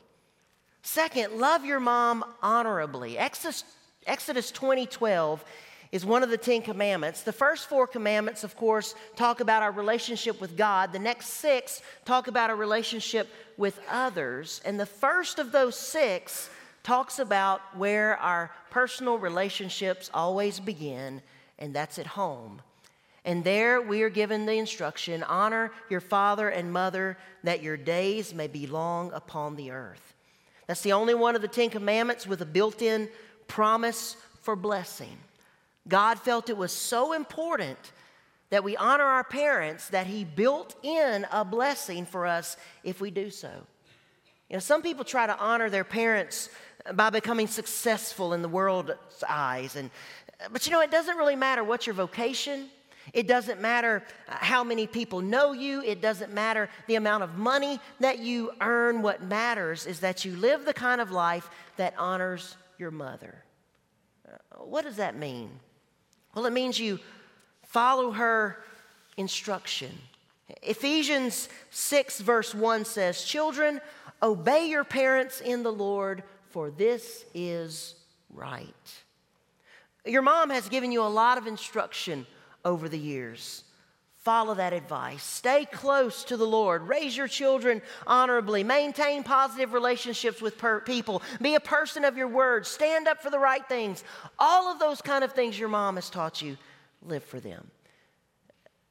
Second, 0.83 1.39
love 1.39 1.65
your 1.65 1.81
mom 1.81 2.25
honorably. 2.43 3.19
Exodus, 3.19 3.65
Exodus 4.07 4.51
20 4.51 4.87
12 4.87 5.45
is 5.93 6.07
one 6.07 6.23
of 6.23 6.31
the 6.31 6.39
Ten 6.39 6.63
Commandments. 6.63 7.23
The 7.23 7.33
first 7.33 7.69
four 7.69 7.87
commandments, 7.87 8.45
of 8.45 8.57
course, 8.57 8.95
talk 9.15 9.41
about 9.41 9.63
our 9.63 9.71
relationship 9.71 10.41
with 10.41 10.57
God. 10.57 10.91
The 10.91 10.99
next 10.99 11.27
six 11.27 11.83
talk 12.07 12.29
about 12.29 12.49
our 12.49 12.57
relationship 12.57 13.29
with 13.59 13.79
others. 13.91 14.63
And 14.65 14.81
the 14.81 14.87
first 14.87 15.39
of 15.39 15.53
those 15.53 15.77
six 15.77 16.49
talks 16.83 17.19
about 17.19 17.61
where 17.77 18.17
our 18.17 18.51
personal 18.71 19.19
relationships 19.19 20.11
always 20.15 20.59
begin, 20.59 21.21
and 21.59 21.75
that's 21.75 21.99
at 21.99 22.07
home. 22.07 22.63
And 23.25 23.45
there 23.45 23.81
we 23.81 24.03
are 24.03 24.11
given 24.11 24.47
the 24.47 24.55
instruction 24.55 25.23
honor 25.23 25.71
your 25.91 26.01
father 26.01 26.49
and 26.49 26.73
mother 26.73 27.19
that 27.45 27.63
your 27.63 27.77
days 27.77 28.35
may 28.35 28.49
be 28.49 28.67
long 28.67 29.13
upon 29.13 29.57
the 29.57 29.71
earth. 29.71 30.15
That's 30.67 30.81
the 30.81 30.95
only 30.95 31.15
one 31.15 31.37
of 31.37 31.43
the 31.43 31.49
Ten 31.49 31.71
Commandments 31.71 32.27
with 32.27 32.41
a 32.41 32.47
built 32.47 32.81
in 32.81 33.11
promise 33.47 34.17
for 34.41 34.57
blessing. 34.57 35.19
God 35.89 36.19
felt 36.19 36.49
it 36.49 36.57
was 36.57 36.73
so 36.73 37.13
important 37.13 37.79
that 38.51 38.63
we 38.63 38.77
honor 38.77 39.05
our 39.05 39.25
parents 39.25 39.89
that 39.89 40.07
He 40.07 40.25
built 40.25 40.77
in 40.83 41.27
a 41.33 41.45
blessing 41.45 42.05
for 42.07 42.27
us 42.27 42.57
if 42.85 43.01
we 43.01 43.11
do 43.11 43.31
so. 43.31 43.51
You 44.49 44.57
know, 44.57 44.61
some 44.61 44.83
people 44.83 45.05
try 45.05 45.27
to 45.27 45.39
honor 45.39 45.71
their 45.71 45.85
parents 45.85 46.51
by 46.95 47.11
becoming 47.11 47.47
successful 47.47 48.35
in 48.35 48.43
the 48.43 48.49
world's 48.49 48.93
eyes. 49.27 49.77
And, 49.77 49.91
but 50.51 50.67
you 50.67 50.73
know, 50.73 50.81
it 50.81 50.91
doesn't 50.91 51.17
really 51.17 51.37
matter 51.37 51.65
what 51.65 51.87
your 51.87 51.95
vocation. 51.95 52.69
It 53.15 53.27
doesn't 53.27 53.61
matter 53.61 54.03
how 54.29 54.63
many 54.63 54.87
people 54.87 55.23
know 55.23 55.53
you. 55.53 55.83
It 55.83 56.03
doesn't 56.03 56.33
matter 56.33 56.69
the 56.87 56.97
amount 56.97 57.23
of 57.23 57.39
money 57.39 57.81
that 58.01 58.19
you 58.19 58.53
earn. 58.61 59.01
What 59.03 59.23
matters 59.23 59.87
is 59.87 60.01
that 60.01 60.25
you 60.25 60.37
live 60.37 60.65
the 60.65 60.75
kind 60.75 61.01
of 61.01 61.11
life 61.11 61.49
that 61.79 61.95
honors 61.97 62.57
your 62.79 62.91
mother. 62.91 63.43
What 64.59 64.85
does 64.85 64.97
that 64.97 65.17
mean? 65.17 65.51
Well, 66.35 66.47
it 66.47 66.53
means 66.53 66.79
you 66.79 66.99
follow 67.65 68.13
her 68.13 68.65
instruction. 69.17 69.91
Ephesians 70.63 71.49
6, 71.71 72.21
verse 72.21 72.55
1 72.55 72.85
says, 72.85 73.25
Children, 73.25 73.81
obey 74.23 74.69
your 74.69 74.85
parents 74.85 75.41
in 75.41 75.63
the 75.63 75.73
Lord, 75.73 76.23
for 76.51 76.71
this 76.71 77.25
is 77.35 77.95
right. 78.33 78.67
Your 80.05 80.23
mom 80.23 80.51
has 80.51 80.69
given 80.69 80.91
you 80.93 81.03
a 81.03 81.05
lot 81.05 81.39
of 81.39 81.47
instruction 81.47 82.27
over 82.65 82.89
the 82.89 82.99
years. 82.99 83.65
Follow 84.23 84.55
that 84.55 84.73
advice. 84.73 85.25
Stay 85.25 85.65
close 85.65 86.23
to 86.23 86.37
the 86.37 86.47
Lord. 86.47 86.87
Raise 86.87 87.17
your 87.17 87.27
children 87.27 87.83
honorably. 88.07 88.63
Maintain 88.63 89.25
positive 89.25 89.73
relationships 89.73 90.41
with 90.41 90.57
per- 90.57 90.79
people. 90.79 91.23
Be 91.41 91.57
a 91.57 91.61
person 91.61 92.05
of 92.05 92.17
your 92.17 92.29
word. 92.29 92.65
Stand 92.65 93.09
up 93.09 93.21
for 93.21 93.31
the 93.31 93.39
right 93.41 93.69
things. 93.69 94.05
All 94.39 94.71
of 94.71 94.79
those 94.79 95.03
kind 95.03 95.25
of 95.25 95.33
things 95.33 95.59
your 95.59 95.69
mom 95.69 95.97
has 95.97 96.09
taught 96.09 96.41
you, 96.41 96.57
live 97.05 97.25
for 97.25 97.41
them. 97.41 97.69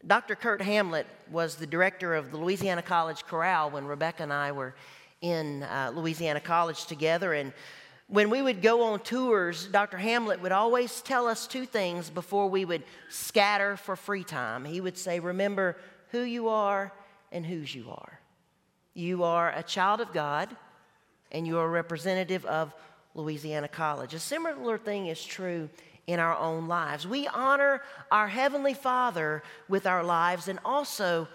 Dr. 0.05 0.35
Kurt 0.35 0.61
Hamlet 0.61 1.07
was 1.31 1.55
the 1.55 1.67
director 1.67 2.13
of 2.13 2.31
the 2.31 2.37
Louisiana 2.37 2.81
College 2.81 3.23
Chorale 3.25 3.69
when 3.69 3.85
Rebecca 3.85 4.23
and 4.23 4.33
I 4.33 4.51
were 4.51 4.75
in 5.21 5.63
uh, 5.63 5.93
Louisiana 5.95 6.41
College 6.41 6.87
together. 6.87 7.33
And 7.33 7.53
when 8.11 8.29
we 8.29 8.41
would 8.41 8.61
go 8.61 8.83
on 8.83 8.99
tours, 8.99 9.67
Dr. 9.67 9.97
Hamlet 9.97 10.41
would 10.41 10.51
always 10.51 11.01
tell 11.01 11.27
us 11.27 11.47
two 11.47 11.65
things 11.65 12.09
before 12.09 12.49
we 12.49 12.65
would 12.65 12.83
scatter 13.07 13.77
for 13.77 13.95
free 13.95 14.25
time. 14.25 14.65
He 14.65 14.81
would 14.81 14.97
say, 14.97 15.21
Remember 15.21 15.77
who 16.09 16.19
you 16.19 16.49
are 16.49 16.91
and 17.31 17.45
whose 17.45 17.73
you 17.73 17.89
are. 17.89 18.19
You 18.93 19.23
are 19.23 19.53
a 19.55 19.63
child 19.63 20.01
of 20.01 20.11
God, 20.11 20.49
and 21.31 21.47
you 21.47 21.57
are 21.57 21.65
a 21.65 21.69
representative 21.69 22.45
of 22.45 22.73
Louisiana 23.15 23.69
College. 23.69 24.13
A 24.13 24.19
similar 24.19 24.77
thing 24.77 25.07
is 25.07 25.23
true 25.23 25.69
in 26.05 26.19
our 26.19 26.37
own 26.37 26.67
lives. 26.67 27.07
We 27.07 27.29
honor 27.29 27.81
our 28.11 28.27
Heavenly 28.27 28.73
Father 28.73 29.41
with 29.69 29.87
our 29.87 30.03
lives, 30.03 30.49
and 30.49 30.59
also 30.65 31.29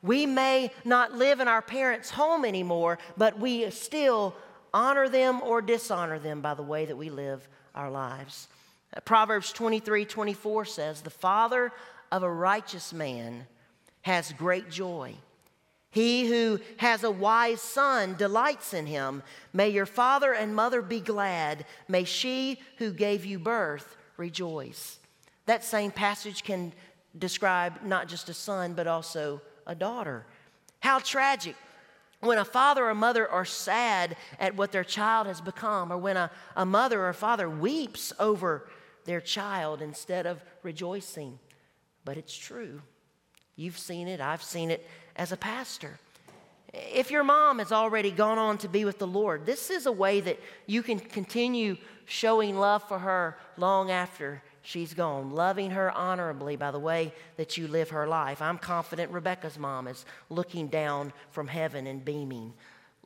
we 0.00 0.24
may 0.24 0.70
not 0.82 1.12
live 1.12 1.40
in 1.40 1.48
our 1.48 1.60
parents' 1.60 2.08
home 2.08 2.46
anymore, 2.46 2.98
but 3.18 3.38
we 3.38 3.68
still 3.70 4.34
honor 4.74 5.08
them 5.08 5.40
or 5.42 5.62
dishonor 5.62 6.18
them 6.18 6.40
by 6.40 6.54
the 6.54 6.62
way 6.62 6.84
that 6.84 6.96
we 6.96 7.10
live 7.10 7.48
our 7.74 7.90
lives. 7.90 8.48
Uh, 8.94 9.00
Proverbs 9.00 9.52
23 9.52 10.04
24 10.04 10.64
says, 10.64 11.02
The 11.02 11.10
father 11.10 11.72
of 12.10 12.22
a 12.22 12.30
righteous 12.30 12.92
man 12.92 13.46
has 14.02 14.32
great 14.32 14.70
joy. 14.70 15.14
He 15.90 16.26
who 16.26 16.58
has 16.78 17.04
a 17.04 17.10
wise 17.10 17.60
son 17.60 18.16
delights 18.16 18.72
in 18.72 18.86
him. 18.86 19.22
May 19.52 19.68
your 19.68 19.86
father 19.86 20.32
and 20.32 20.56
mother 20.56 20.80
be 20.80 21.00
glad. 21.00 21.66
May 21.86 22.04
she 22.04 22.60
who 22.78 22.92
gave 22.92 23.26
you 23.26 23.38
birth 23.38 23.96
rejoice. 24.16 24.98
That 25.44 25.64
same 25.64 25.90
passage 25.90 26.44
can 26.44 26.72
describe 27.18 27.82
not 27.84 28.08
just 28.08 28.30
a 28.30 28.34
son, 28.34 28.72
but 28.72 28.86
also 28.86 29.42
a 29.66 29.74
daughter. 29.74 30.24
How 30.80 30.98
tragic 30.98 31.56
when 32.22 32.38
a 32.38 32.44
father 32.44 32.88
or 32.88 32.94
mother 32.94 33.28
are 33.28 33.44
sad 33.44 34.16
at 34.38 34.56
what 34.56 34.70
their 34.70 34.84
child 34.84 35.26
has 35.26 35.40
become, 35.40 35.92
or 35.92 35.98
when 35.98 36.16
a, 36.16 36.30
a 36.56 36.64
mother 36.64 37.04
or 37.04 37.12
father 37.12 37.50
weeps 37.50 38.12
over 38.18 38.68
their 39.04 39.20
child 39.20 39.82
instead 39.82 40.24
of 40.24 40.40
rejoicing. 40.62 41.38
But 42.04 42.16
it's 42.16 42.36
true. 42.36 42.80
You've 43.56 43.78
seen 43.78 44.06
it, 44.06 44.20
I've 44.20 44.42
seen 44.42 44.70
it 44.70 44.88
as 45.16 45.32
a 45.32 45.36
pastor. 45.36 45.98
If 46.72 47.10
your 47.10 47.24
mom 47.24 47.58
has 47.58 47.72
already 47.72 48.12
gone 48.12 48.38
on 48.38 48.56
to 48.58 48.68
be 48.68 48.84
with 48.84 48.98
the 48.98 49.06
Lord, 49.06 49.44
this 49.44 49.68
is 49.68 49.86
a 49.86 49.92
way 49.92 50.20
that 50.20 50.38
you 50.66 50.82
can 50.82 51.00
continue 51.00 51.76
showing 52.06 52.56
love 52.56 52.86
for 52.86 53.00
her 53.00 53.36
long 53.56 53.90
after 53.90 54.42
she's 54.62 54.94
gone, 54.94 55.30
loving 55.30 55.70
her 55.72 55.90
honorably 55.90 56.56
by 56.56 56.70
the 56.70 56.78
way 56.78 57.12
that 57.36 57.56
you 57.56 57.68
live 57.68 57.90
her 57.90 58.06
life. 58.06 58.40
I'm 58.40 58.58
confident 58.58 59.12
Rebecca's 59.12 59.58
mom 59.58 59.88
is 59.88 60.04
looking 60.30 60.68
down 60.68 61.12
from 61.30 61.48
heaven 61.48 61.86
and 61.86 62.04
beaming. 62.04 62.54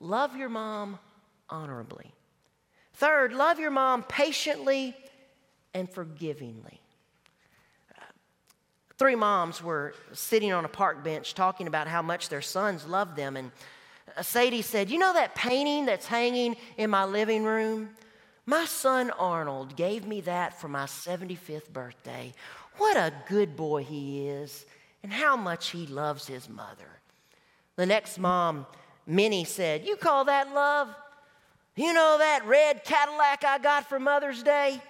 Love 0.00 0.36
your 0.36 0.48
mom 0.48 0.98
honorably. 1.48 2.12
Third, 2.94 3.32
love 3.32 3.58
your 3.58 3.70
mom 3.70 4.02
patiently 4.04 4.94
and 5.74 5.90
forgivingly. 5.90 6.80
Three 8.98 9.14
moms 9.14 9.62
were 9.62 9.94
sitting 10.12 10.52
on 10.52 10.64
a 10.64 10.68
park 10.68 11.04
bench 11.04 11.34
talking 11.34 11.66
about 11.66 11.86
how 11.86 12.00
much 12.00 12.30
their 12.30 12.40
sons 12.40 12.86
loved 12.86 13.14
them. 13.14 13.36
And 13.36 13.50
Sadie 14.22 14.62
said, 14.62 14.88
You 14.88 14.98
know 14.98 15.12
that 15.12 15.34
painting 15.34 15.84
that's 15.84 16.06
hanging 16.06 16.56
in 16.78 16.88
my 16.88 17.04
living 17.04 17.44
room? 17.44 17.90
My 18.46 18.64
son 18.64 19.10
Arnold 19.10 19.74
gave 19.74 20.06
me 20.06 20.20
that 20.22 20.60
for 20.60 20.68
my 20.68 20.84
75th 20.84 21.68
birthday. 21.72 22.32
What 22.78 22.96
a 22.96 23.12
good 23.28 23.56
boy 23.56 23.82
he 23.82 24.28
is, 24.28 24.64
and 25.02 25.12
how 25.12 25.36
much 25.36 25.70
he 25.70 25.86
loves 25.86 26.28
his 26.28 26.48
mother. 26.48 27.00
The 27.74 27.86
next 27.86 28.18
mom, 28.18 28.66
Minnie, 29.06 29.44
said, 29.44 29.84
You 29.84 29.96
call 29.96 30.26
that 30.26 30.54
love? 30.54 30.94
You 31.74 31.92
know 31.92 32.16
that 32.18 32.46
red 32.46 32.84
Cadillac 32.84 33.44
I 33.44 33.58
got 33.58 33.88
for 33.88 33.98
Mother's 33.98 34.42
Day? 34.42 34.80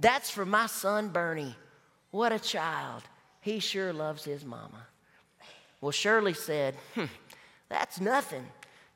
That's 0.00 0.30
for 0.30 0.46
my 0.46 0.66
son 0.66 1.08
Bernie. 1.08 1.54
What 2.10 2.32
a 2.32 2.38
child. 2.38 3.02
He 3.42 3.60
sure 3.60 3.92
loves 3.92 4.24
his 4.24 4.44
mama. 4.44 4.86
Well, 5.80 5.92
Shirley 5.92 6.34
said, 6.34 6.74
hm, 6.94 7.10
That's 7.68 8.00
nothing. 8.00 8.44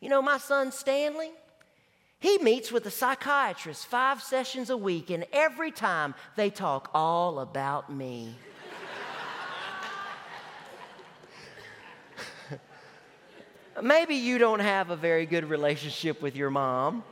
You 0.00 0.08
know, 0.08 0.20
my 0.20 0.38
son 0.38 0.72
Stanley, 0.72 1.30
he 2.24 2.38
meets 2.38 2.72
with 2.72 2.86
a 2.86 2.90
psychiatrist 2.90 3.84
five 3.84 4.22
sessions 4.22 4.70
a 4.70 4.76
week, 4.78 5.10
and 5.10 5.26
every 5.30 5.70
time 5.70 6.14
they 6.36 6.48
talk 6.48 6.90
all 6.94 7.38
about 7.40 7.92
me. 7.92 8.34
Maybe 13.82 14.14
you 14.14 14.38
don't 14.38 14.60
have 14.60 14.88
a 14.88 14.96
very 14.96 15.26
good 15.26 15.44
relationship 15.44 16.22
with 16.22 16.34
your 16.34 16.48
mom. 16.48 17.04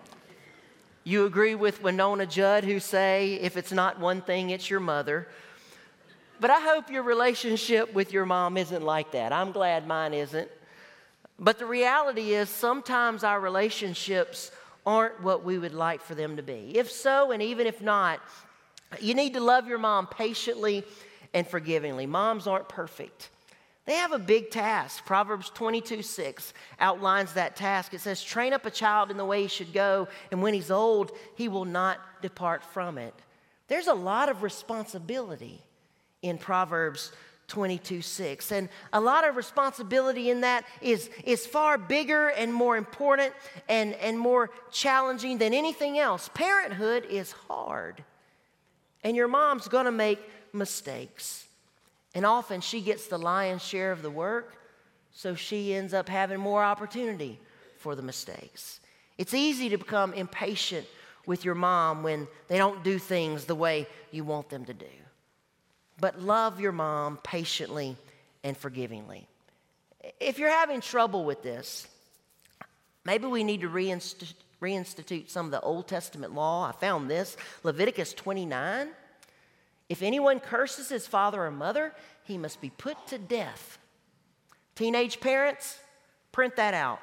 You 1.04 1.26
agree 1.26 1.56
with 1.56 1.82
Winona 1.82 2.24
Judd, 2.24 2.64
who 2.64 2.80
say, 2.80 3.34
if 3.34 3.58
it's 3.58 3.70
not 3.70 4.00
one 4.00 4.22
thing, 4.22 4.48
it's 4.48 4.70
your 4.70 4.80
mother. 4.80 5.28
But 6.40 6.48
I 6.48 6.60
hope 6.60 6.90
your 6.90 7.02
relationship 7.02 7.92
with 7.92 8.14
your 8.14 8.24
mom 8.24 8.56
isn't 8.56 8.82
like 8.82 9.12
that. 9.12 9.30
I'm 9.30 9.52
glad 9.52 9.86
mine 9.86 10.14
isn't. 10.14 10.48
But 11.38 11.58
the 11.58 11.66
reality 11.66 12.32
is, 12.32 12.48
sometimes 12.48 13.24
our 13.24 13.40
relationships 13.40 14.52
aren't 14.85 15.22
what 15.22 15.45
we 15.45 15.59
would 15.59 15.74
like 15.74 16.03
for 16.03 16.14
them 16.14 16.37
to 16.37 16.43
be. 16.43 16.72
If 16.74 16.91
so, 16.91 17.30
and 17.33 17.43
even 17.43 17.66
if 17.66 17.80
not, 17.80 18.20
you 19.01 19.14
need 19.14 19.35
to 19.35 19.41
love 19.41 19.66
your 19.68 19.78
mom 19.78 20.07
patiently 20.07 20.85
and 21.35 21.47
forgivingly. 21.47 22.07
Moms 22.07 22.47
aren't 22.47 22.68
perfect. 22.68 23.30
They 23.85 23.95
have 23.95 24.12
a 24.12 24.18
big 24.18 24.51
task. 24.51 25.05
Proverbs 25.05 25.51
22 25.51 26.03
6 26.03 26.55
outlines 26.78 27.33
that 27.33 27.57
task. 27.57 27.95
It 27.95 28.01
says, 28.01 28.22
Train 28.22 28.53
up 28.53 28.64
a 28.66 28.70
child 28.70 29.11
in 29.11 29.16
the 29.16 29.24
way 29.24 29.43
he 29.43 29.49
should 29.49 29.72
go, 29.72 30.09
and 30.30 30.41
when 30.43 30.55
he's 30.55 30.70
old, 30.70 31.12
he 31.35 31.49
will 31.49 31.64
not 31.64 31.99
depart 32.22 32.62
from 32.62 32.99
it. 32.99 33.14
There's 33.68 33.89
a 33.89 33.95
lot 33.95 34.28
of 34.28 34.43
responsibility 34.43 35.61
in 36.20 36.39
Proverbs 36.39 37.12
22 37.53 38.00
6. 38.00 38.50
And 38.50 38.70
a 38.94 39.00
lot 39.00 39.28
of 39.28 39.36
responsibility 39.36 40.30
in 40.30 40.40
that 40.40 40.64
is, 40.80 41.11
is 41.22 41.46
far 41.46 41.76
bigger 41.76 42.28
and 42.28 42.53
more 42.53 42.78
important 42.78 43.34
and, 43.68 43.92
and 43.96 44.18
more 44.18 44.48
challenging 44.70 45.36
than 45.36 45.53
anything 45.53 45.98
else. 45.98 46.30
Parenthood 46.32 47.05
is 47.11 47.32
hard, 47.32 48.03
and 49.05 49.14
your 49.14 49.28
mom's 49.28 49.68
gonna 49.68 49.92
make 49.92 50.18
mistakes. 50.55 51.46
And 52.14 52.24
often 52.24 52.62
she 52.62 52.80
gets 52.80 53.09
the 53.09 53.18
lion's 53.18 53.62
share 53.62 53.92
of 53.92 54.00
the 54.00 54.11
work, 54.11 54.57
so 55.12 55.34
she 55.34 55.74
ends 55.74 55.92
up 55.92 56.09
having 56.09 56.40
more 56.40 56.64
opportunity 56.64 57.38
for 57.76 57.94
the 57.94 58.03
mistakes. 58.03 58.80
It's 59.18 59.34
easy 59.34 59.68
to 59.68 59.76
become 59.76 60.14
impatient 60.14 60.86
with 61.26 61.44
your 61.44 61.55
mom 61.55 62.03
when 62.03 62.28
they 62.48 62.57
don't 62.57 62.82
do 62.82 62.98
things 62.98 63.44
the 63.44 63.55
way 63.55 63.86
you 64.11 64.24
want 64.24 64.48
them 64.48 64.64
to 64.64 64.72
do 64.72 64.86
but 66.03 66.20
love 66.20 66.59
your 66.59 66.72
mom 66.72 67.16
patiently 67.22 67.96
and 68.42 68.57
forgivingly. 68.57 69.28
If 70.18 70.36
you're 70.36 70.50
having 70.50 70.80
trouble 70.80 71.24
with 71.24 71.44
this, 71.44 71.86
maybe 73.05 73.26
we 73.26 73.44
need 73.44 73.61
to 73.61 73.68
reinst- 73.68 74.34
reinstitute 74.61 75.30
some 75.30 75.46
of 75.46 75.53
the 75.53 75.61
Old 75.61 75.86
Testament 75.86 76.34
law. 76.34 76.68
I 76.68 76.72
found 76.72 77.09
this 77.09 77.36
Leviticus 77.62 78.14
29. 78.14 78.88
If 79.88 80.03
anyone 80.03 80.40
curses 80.40 80.88
his 80.88 81.07
father 81.07 81.44
or 81.44 81.53
mother, 81.53 81.94
he 82.24 82.36
must 82.36 82.61
be 82.61 82.70
put 82.70 82.96
to 83.07 83.18
death. 83.18 83.78
Teenage 84.74 85.20
parents, 85.20 85.78
print 86.32 86.57
that 86.57 86.74
out. 86.74 86.98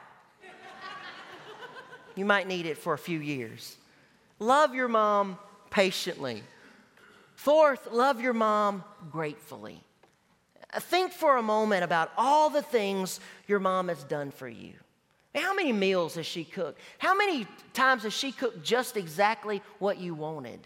you 2.15 2.25
might 2.25 2.49
need 2.49 2.65
it 2.65 2.77
for 2.77 2.93
a 2.95 2.97
few 2.97 3.19
years. 3.19 3.77
Love 4.39 4.75
your 4.75 4.89
mom 4.89 5.37
patiently. 5.69 6.43
Fourth, 7.39 7.87
love 7.93 8.19
your 8.19 8.33
mom 8.33 8.83
gratefully. 9.11 9.79
Think 10.73 11.13
for 11.13 11.37
a 11.37 11.41
moment 11.41 11.85
about 11.85 12.11
all 12.17 12.49
the 12.49 12.61
things 12.61 13.21
your 13.47 13.59
mom 13.59 13.87
has 13.87 14.03
done 14.03 14.29
for 14.29 14.49
you. 14.49 14.73
How 15.33 15.55
many 15.55 15.71
meals 15.71 16.15
has 16.15 16.25
she 16.25 16.43
cooked? 16.43 16.81
How 16.97 17.15
many 17.15 17.47
times 17.71 18.03
has 18.03 18.11
she 18.11 18.33
cooked 18.33 18.61
just 18.61 18.97
exactly 18.97 19.61
what 19.77 19.99
you 19.99 20.13
wanted? 20.13 20.59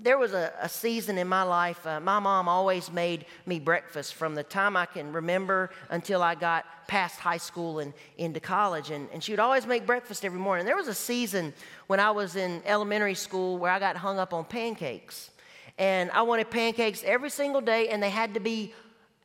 There 0.00 0.16
was 0.16 0.32
a, 0.32 0.54
a 0.62 0.68
season 0.70 1.18
in 1.18 1.28
my 1.28 1.42
life, 1.42 1.86
uh, 1.86 2.00
my 2.00 2.20
mom 2.20 2.48
always 2.48 2.90
made 2.90 3.26
me 3.44 3.60
breakfast 3.60 4.14
from 4.14 4.34
the 4.34 4.42
time 4.42 4.78
I 4.78 4.86
can 4.86 5.12
remember 5.12 5.68
until 5.90 6.22
I 6.22 6.36
got 6.36 6.64
past 6.88 7.20
high 7.20 7.36
school 7.36 7.80
and 7.80 7.92
into 8.16 8.40
college. 8.40 8.90
And, 8.90 9.10
and 9.12 9.22
she 9.22 9.32
would 9.32 9.40
always 9.40 9.66
make 9.66 9.84
breakfast 9.84 10.24
every 10.24 10.40
morning. 10.40 10.64
There 10.64 10.74
was 10.74 10.88
a 10.88 10.94
season 10.94 11.52
when 11.86 12.00
I 12.00 12.12
was 12.12 12.34
in 12.34 12.62
elementary 12.64 13.14
school 13.14 13.58
where 13.58 13.70
I 13.70 13.78
got 13.78 13.98
hung 13.98 14.18
up 14.18 14.32
on 14.32 14.46
pancakes 14.46 15.31
and 15.78 16.10
I 16.10 16.22
wanted 16.22 16.50
pancakes 16.50 17.02
every 17.04 17.30
single 17.30 17.60
day, 17.60 17.88
and 17.88 18.02
they 18.02 18.10
had 18.10 18.34
to 18.34 18.40
be 18.40 18.74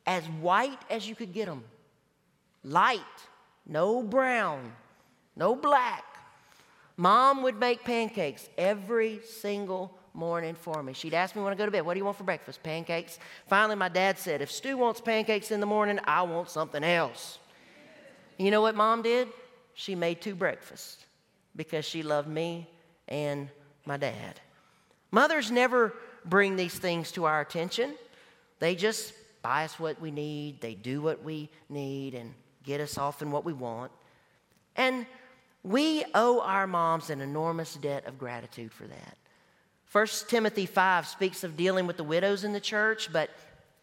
as 0.06 0.24
white 0.24 0.80
as 0.90 1.08
you 1.08 1.14
could 1.14 1.32
get 1.32 1.46
them. 1.46 1.64
Light, 2.64 3.00
no 3.66 4.02
brown, 4.02 4.72
no 5.36 5.54
black. 5.54 6.04
Mom 6.96 7.42
would 7.42 7.58
make 7.60 7.84
pancakes 7.84 8.48
every 8.58 9.20
single 9.24 9.96
morning 10.14 10.54
for 10.54 10.82
me. 10.82 10.92
She'd 10.92 11.14
ask 11.14 11.36
me 11.36 11.42
when 11.42 11.52
I 11.52 11.56
go 11.56 11.64
to 11.64 11.70
bed, 11.70 11.82
What 11.86 11.94
do 11.94 11.98
you 11.98 12.04
want 12.04 12.16
for 12.16 12.24
breakfast? 12.24 12.62
Pancakes. 12.62 13.18
Finally, 13.46 13.76
my 13.76 13.88
dad 13.88 14.18
said, 14.18 14.42
If 14.42 14.50
Stu 14.50 14.76
wants 14.76 15.00
pancakes 15.00 15.50
in 15.50 15.60
the 15.60 15.66
morning, 15.66 16.00
I 16.04 16.22
want 16.22 16.50
something 16.50 16.82
else. 16.82 17.38
You 18.36 18.50
know 18.50 18.62
what 18.62 18.74
mom 18.74 19.02
did? 19.02 19.28
She 19.74 19.94
made 19.94 20.20
two 20.20 20.34
breakfasts 20.34 21.04
because 21.54 21.84
she 21.84 22.02
loved 22.02 22.28
me 22.28 22.68
and 23.06 23.48
my 23.84 23.96
dad. 23.96 24.40
Mothers 25.10 25.50
never 25.50 25.94
bring 26.28 26.56
these 26.56 26.74
things 26.78 27.12
to 27.12 27.24
our 27.24 27.40
attention. 27.40 27.94
They 28.58 28.74
just 28.74 29.12
buy 29.42 29.64
us 29.64 29.78
what 29.78 30.00
we 30.00 30.10
need, 30.10 30.60
they 30.60 30.74
do 30.74 31.00
what 31.00 31.22
we 31.22 31.48
need, 31.68 32.14
and 32.14 32.34
get 32.64 32.80
us 32.80 32.98
off 32.98 33.22
in 33.22 33.30
what 33.30 33.44
we 33.44 33.52
want. 33.52 33.92
And 34.76 35.06
we 35.62 36.04
owe 36.14 36.40
our 36.40 36.66
moms 36.66 37.10
an 37.10 37.20
enormous 37.20 37.74
debt 37.74 38.06
of 38.06 38.18
gratitude 38.18 38.72
for 38.72 38.86
that. 38.86 39.16
1 39.90 40.06
Timothy 40.28 40.66
5 40.66 41.06
speaks 41.06 41.44
of 41.44 41.56
dealing 41.56 41.86
with 41.86 41.96
the 41.96 42.04
widows 42.04 42.44
in 42.44 42.52
the 42.52 42.60
church, 42.60 43.10
but 43.12 43.30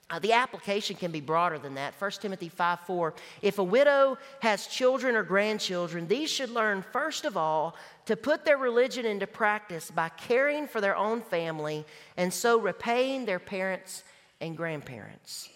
Uh, 0.08 0.20
the 0.20 0.34
application 0.34 0.96
can 0.96 1.12
be 1.12 1.20
broader 1.20 1.58
than 1.58 1.74
that. 1.74 2.00
1 2.00 2.12
Timothy 2.22 2.48
5 2.48 2.82
4. 2.82 3.14
If 3.42 3.58
a 3.58 3.64
widow 3.64 4.18
has 4.42 4.68
children 4.68 5.16
or 5.16 5.24
grandchildren, 5.24 6.08
these 6.08 6.30
should 6.30 6.52
learn, 6.52 6.84
first 6.94 7.26
of 7.26 7.36
all, 7.36 7.76
to 8.06 8.16
put 8.16 8.46
their 8.46 8.58
religion 8.58 9.06
into 9.06 9.26
practice 9.26 9.90
by 9.90 10.10
caring 10.10 10.68
for 10.68 10.80
their 10.80 10.96
own 10.96 11.22
family 11.22 11.86
and 12.18 12.32
so 12.32 12.60
repaying 12.60 13.26
their 13.26 13.40
parents 13.40 14.04
and 14.42 14.56
grandparents. 14.56 15.50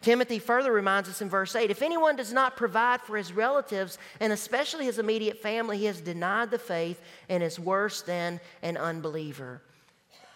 Timothy 0.00 0.40
further 0.40 0.72
reminds 0.72 1.08
us 1.08 1.22
in 1.22 1.28
verse 1.28 1.54
8 1.54 1.70
if 1.70 1.80
anyone 1.80 2.16
does 2.16 2.32
not 2.32 2.56
provide 2.56 3.00
for 3.02 3.16
his 3.16 3.32
relatives, 3.32 3.98
and 4.18 4.32
especially 4.32 4.84
his 4.84 4.98
immediate 4.98 5.40
family, 5.40 5.78
he 5.78 5.84
has 5.84 6.00
denied 6.00 6.50
the 6.50 6.58
faith 6.58 7.00
and 7.28 7.40
is 7.40 7.60
worse 7.60 8.02
than 8.02 8.40
an 8.62 8.76
unbeliever. 8.76 9.62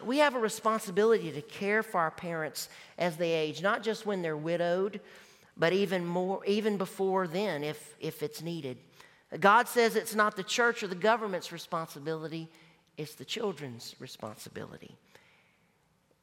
We 0.05 0.18
have 0.18 0.34
a 0.34 0.38
responsibility 0.38 1.32
to 1.32 1.42
care 1.42 1.82
for 1.82 1.99
our 1.99 2.11
parents 2.11 2.68
as 2.99 3.16
they 3.16 3.32
age, 3.32 3.62
not 3.62 3.82
just 3.82 4.07
when 4.07 4.22
they're 4.22 4.36
widowed, 4.36 5.01
but 5.57 5.72
even 5.72 6.05
more, 6.05 6.44
even 6.44 6.76
before 6.76 7.26
then, 7.26 7.64
if, 7.64 7.97
if 8.01 8.22
it's 8.22 8.42
needed. 8.42 8.76
God 9.40 9.68
says 9.68 9.97
it's 9.97 10.14
not 10.14 10.36
the 10.36 10.42
church 10.42 10.82
or 10.82 10.86
the 10.86 10.94
government's 10.94 11.51
responsibility, 11.51 12.49
it's 12.97 13.14
the 13.14 13.24
children's 13.24 13.94
responsibility. 13.99 14.97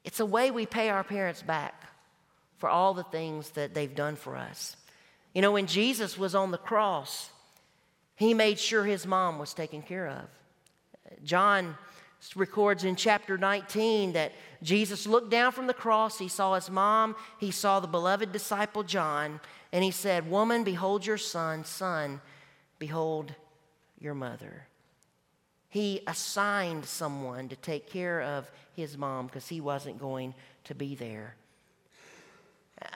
It's 0.03 0.19
a 0.19 0.25
way 0.25 0.51
we 0.51 0.65
pay 0.65 0.89
our 0.89 1.03
parents 1.03 1.41
back 1.41 1.81
for 2.57 2.69
all 2.69 2.93
the 2.93 3.03
things 3.03 3.49
that 3.51 3.73
they've 3.73 3.93
done 3.93 4.15
for 4.15 4.35
us. 4.35 4.75
You 5.33 5.41
know, 5.41 5.51
when 5.51 5.67
Jesus 5.67 6.17
was 6.17 6.35
on 6.35 6.51
the 6.51 6.57
cross, 6.57 7.29
he 8.15 8.33
made 8.33 8.59
sure 8.59 8.85
his 8.85 9.07
mom 9.07 9.39
was 9.39 9.53
taken 9.53 9.81
care 9.81 10.07
of. 10.07 10.25
John 11.23 11.75
records 12.35 12.83
in 12.83 12.95
chapter 12.95 13.37
19 13.37 14.13
that 14.13 14.31
Jesus 14.61 15.05
looked 15.05 15.29
down 15.29 15.51
from 15.51 15.67
the 15.67 15.73
cross, 15.73 16.17
he 16.17 16.29
saw 16.29 16.55
his 16.55 16.69
mom, 16.69 17.15
he 17.39 17.51
saw 17.51 17.79
the 17.79 17.87
beloved 17.87 18.31
disciple 18.31 18.83
John, 18.83 19.39
and 19.71 19.83
he 19.83 19.91
said, 19.91 20.29
Woman, 20.29 20.63
behold 20.63 21.05
your 21.05 21.17
son, 21.17 21.65
son, 21.65 22.21
behold 22.79 23.35
your 23.99 24.13
mother. 24.13 24.67
He 25.69 26.01
assigned 26.07 26.85
someone 26.85 27.49
to 27.49 27.55
take 27.55 27.89
care 27.89 28.21
of 28.21 28.49
his 28.75 28.97
mom 28.97 29.25
because 29.25 29.47
he 29.47 29.59
wasn't 29.59 29.99
going 29.99 30.33
to 30.65 30.75
be 30.75 30.95
there. 30.95 31.35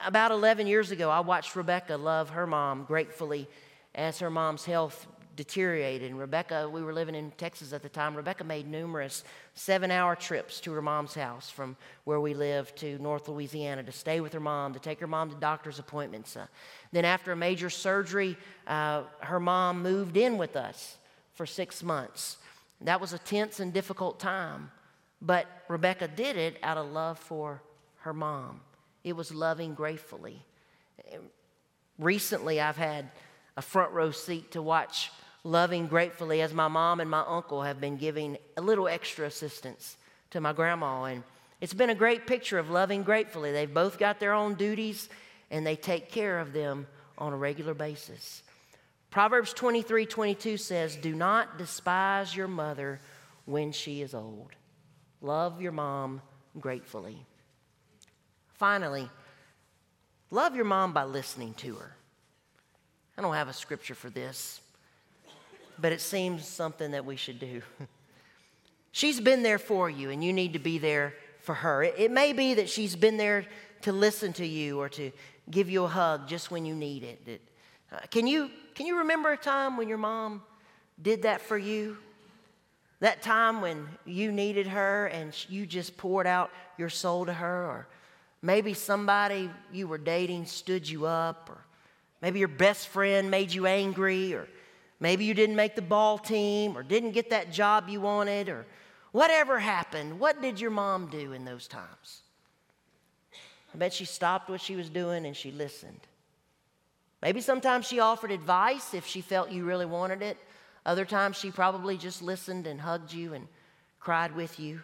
About 0.06 0.32
11 0.32 0.68
years 0.68 0.92
ago, 0.92 1.10
I 1.10 1.22
watched 1.22 1.56
Rebecca 1.56 1.98
love 1.98 2.30
her 2.30 2.48
mom 2.48 2.86
gratefully 2.86 3.48
as 3.96 4.20
her 4.20 4.30
mom's 4.30 4.66
health 4.66 5.08
deteriorated. 5.38 6.12
And 6.12 6.20
Rebecca, 6.20 6.68
we 6.68 6.82
were 6.82 6.94
living 6.94 7.16
in 7.16 7.32
Texas 7.38 7.72
at 7.72 7.82
the 7.82 7.90
time, 7.90 8.16
Rebecca 8.16 8.44
made 8.44 8.68
numerous 8.68 9.24
seven 9.54 9.90
hour 9.92 10.16
trips 10.16 10.60
to 10.62 10.74
her 10.74 10.82
mom's 10.82 11.14
house 11.14 11.50
from 11.50 11.78
where 12.04 12.20
we 12.20 12.34
lived 12.34 12.76
to 12.78 12.98
North 13.00 13.30
Louisiana 13.30 13.84
to 13.84 13.92
stay 13.94 14.20
with 14.20 14.34
her 14.34 14.42
mom, 14.42 14.74
to 14.74 14.80
take 14.80 15.00
her 15.00 15.08
mom 15.08 15.30
to 15.30 15.36
doctor's 15.38 15.80
appointments. 15.80 16.36
Uh, 16.36 16.48
then, 16.92 17.06
after 17.06 17.32
a 17.32 17.36
major 17.38 17.70
surgery, 17.70 18.36
uh, 18.66 19.04
her 19.20 19.40
mom 19.40 19.82
moved 19.82 20.18
in 20.18 20.38
with 20.38 20.58
us 20.58 20.98
for 21.36 21.46
six 21.46 21.82
months. 21.82 22.38
That 22.82 23.00
was 23.00 23.14
a 23.14 23.20
tense 23.20 23.60
and 23.60 23.72
difficult 23.72 24.20
time, 24.20 24.72
but 25.22 25.48
Rebecca 25.68 26.08
did 26.08 26.36
it 26.36 26.58
out 26.62 26.78
of 26.78 26.92
love 26.92 27.18
for 27.18 27.62
her 28.00 28.14
mom. 28.14 28.62
It 29.04 29.16
was 29.16 29.34
loving 29.34 29.74
gratefully. 29.74 30.44
Recently, 31.98 32.60
I've 32.60 32.78
had 32.78 33.10
a 33.56 33.62
front 33.62 33.92
row 33.92 34.12
seat 34.12 34.52
to 34.52 34.62
watch 34.62 35.12
loving 35.48 35.88
gratefully 35.88 36.42
as 36.42 36.54
my 36.54 36.68
mom 36.68 37.00
and 37.00 37.10
my 37.10 37.24
uncle 37.26 37.62
have 37.62 37.80
been 37.80 37.96
giving 37.96 38.38
a 38.58 38.62
little 38.62 38.88
extra 38.88 39.26
assistance 39.26 39.96
to 40.30 40.42
my 40.42 40.52
grandma. 40.52 41.06
And 41.06 41.24
it's 41.62 41.74
been 41.74 41.90
a 41.90 41.96
great 41.96 42.28
picture 42.28 42.60
of 42.60 42.70
loving 42.70 43.04
gratefully. 43.04 43.54
They've 43.54 43.74
both 43.74 43.98
got 43.98 44.20
their 44.20 44.34
own 44.34 44.56
duties 44.56 45.08
and 45.50 45.66
they 45.66 45.78
take 45.78 46.12
care 46.12 46.40
of 46.40 46.52
them 46.52 46.86
on 47.18 47.32
a 47.32 47.38
regular 47.38 47.74
basis. 47.74 48.44
Proverbs 49.10 49.54
23 49.54 50.06
22 50.06 50.58
says, 50.58 50.98
Do 50.98 51.16
not 51.16 51.58
despise 51.58 52.36
your 52.36 52.50
mother 52.50 53.00
when 53.46 53.72
she 53.72 54.02
is 54.02 54.14
old. 54.14 54.52
Love 55.22 55.62
your 55.62 55.72
mom 55.72 56.22
gratefully. 56.60 57.26
Finally, 58.56 59.10
love 60.30 60.58
your 60.58 60.66
mom 60.66 60.92
by 60.92 61.06
listening 61.06 61.54
to 61.54 61.76
her. 61.76 61.96
I 63.18 63.22
don't 63.22 63.34
have 63.34 63.48
a 63.48 63.54
scripture 63.54 63.96
for 63.96 64.10
this, 64.10 64.60
but 65.80 65.92
it 65.92 66.02
seems 66.02 66.48
something 66.48 66.92
that 66.92 67.06
we 67.06 67.16
should 67.16 67.40
do. 67.40 67.62
she's 68.92 69.20
been 69.20 69.44
there 69.44 69.60
for 69.60 69.90
you, 69.90 70.10
and 70.10 70.24
you 70.24 70.34
need 70.34 70.54
to 70.54 70.60
be 70.60 70.78
there 70.78 71.14
for 71.42 71.56
her. 71.56 71.84
It, 71.84 71.96
it, 71.98 72.12
may 72.12 72.34
be 72.34 72.56
that 72.56 72.70
she's 72.70 72.96
been 72.96 73.18
there 73.18 73.46
to 73.82 73.92
listen 73.92 74.34
to 74.34 74.46
you 74.46 74.80
or 74.80 74.90
to 74.90 75.12
give 75.50 75.70
you 75.70 75.84
a 75.84 75.88
hug 75.88 76.28
just 76.28 76.52
when 76.52 76.66
you 76.66 76.76
need 76.76 77.04
it. 77.04 77.22
it 77.26 77.42
uh, 77.92 78.00
can, 78.12 78.28
you 78.28 78.50
can 78.76 78.86
you 78.86 78.98
remember 79.00 79.32
a 79.32 79.38
time 79.38 79.78
when 79.78 79.88
your 79.88 79.98
mom 79.98 80.42
did 81.02 81.24
that 81.24 81.42
for 81.42 81.58
you? 81.58 81.98
That 83.00 83.22
time 83.22 83.62
when 83.62 83.88
you 84.06 84.32
needed 84.32 84.68
her 84.68 85.06
and 85.08 85.34
you 85.48 85.66
just 85.66 85.98
poured 85.98 86.28
out 86.28 86.50
your 86.78 86.90
soul 86.90 87.26
to 87.28 87.34
her? 87.34 87.66
Or 87.66 87.88
maybe 88.42 88.74
somebody 88.74 89.50
you 89.72 89.88
were 89.88 90.00
dating 90.00 90.48
stood 90.48 90.90
you 90.90 91.06
up? 91.06 91.50
Or 91.50 91.60
maybe 92.22 92.40
your 92.40 92.48
best 92.48 92.88
friend 92.88 93.30
made 93.30 93.54
you 93.54 93.68
angry? 93.68 94.34
Or 94.34 94.48
Maybe 95.00 95.26
you 95.26 95.34
didn't 95.34 95.56
make 95.56 95.76
the 95.76 95.82
ball 95.82 96.18
team 96.18 96.78
or 96.78 96.84
didn't 96.84 97.12
get 97.12 97.30
that 97.30 97.52
job 97.52 97.88
you 97.88 98.02
wanted 98.02 98.50
or 98.50 98.66
whatever 99.12 99.60
happened. 99.60 100.20
What 100.20 100.42
did 100.42 100.60
your 100.60 100.72
mom 100.72 101.08
do 101.08 101.34
in 101.34 101.46
those 101.46 101.68
times? 101.68 102.22
I 103.74 103.78
bet 103.78 103.94
she 103.94 104.06
stopped 104.06 104.50
what 104.50 104.62
she 104.62 104.76
was 104.76 104.90
doing 104.90 105.26
and 105.26 105.36
she 105.36 105.52
listened. 105.52 106.00
Maybe 107.22 107.42
sometimes 107.42 107.88
she 107.88 108.00
offered 108.00 108.32
advice 108.32 108.94
if 108.94 109.06
she 109.06 109.22
felt 109.22 109.52
you 109.52 109.66
really 109.66 109.86
wanted 109.86 110.22
it. 110.22 110.38
Other 110.86 111.06
times 111.06 111.36
she 111.36 111.52
probably 111.52 111.98
just 111.98 112.22
listened 112.22 112.66
and 112.66 112.82
hugged 112.82 113.14
you 113.14 113.34
and 113.34 113.48
cried 114.00 114.36
with 114.36 114.60
you. 114.60 114.82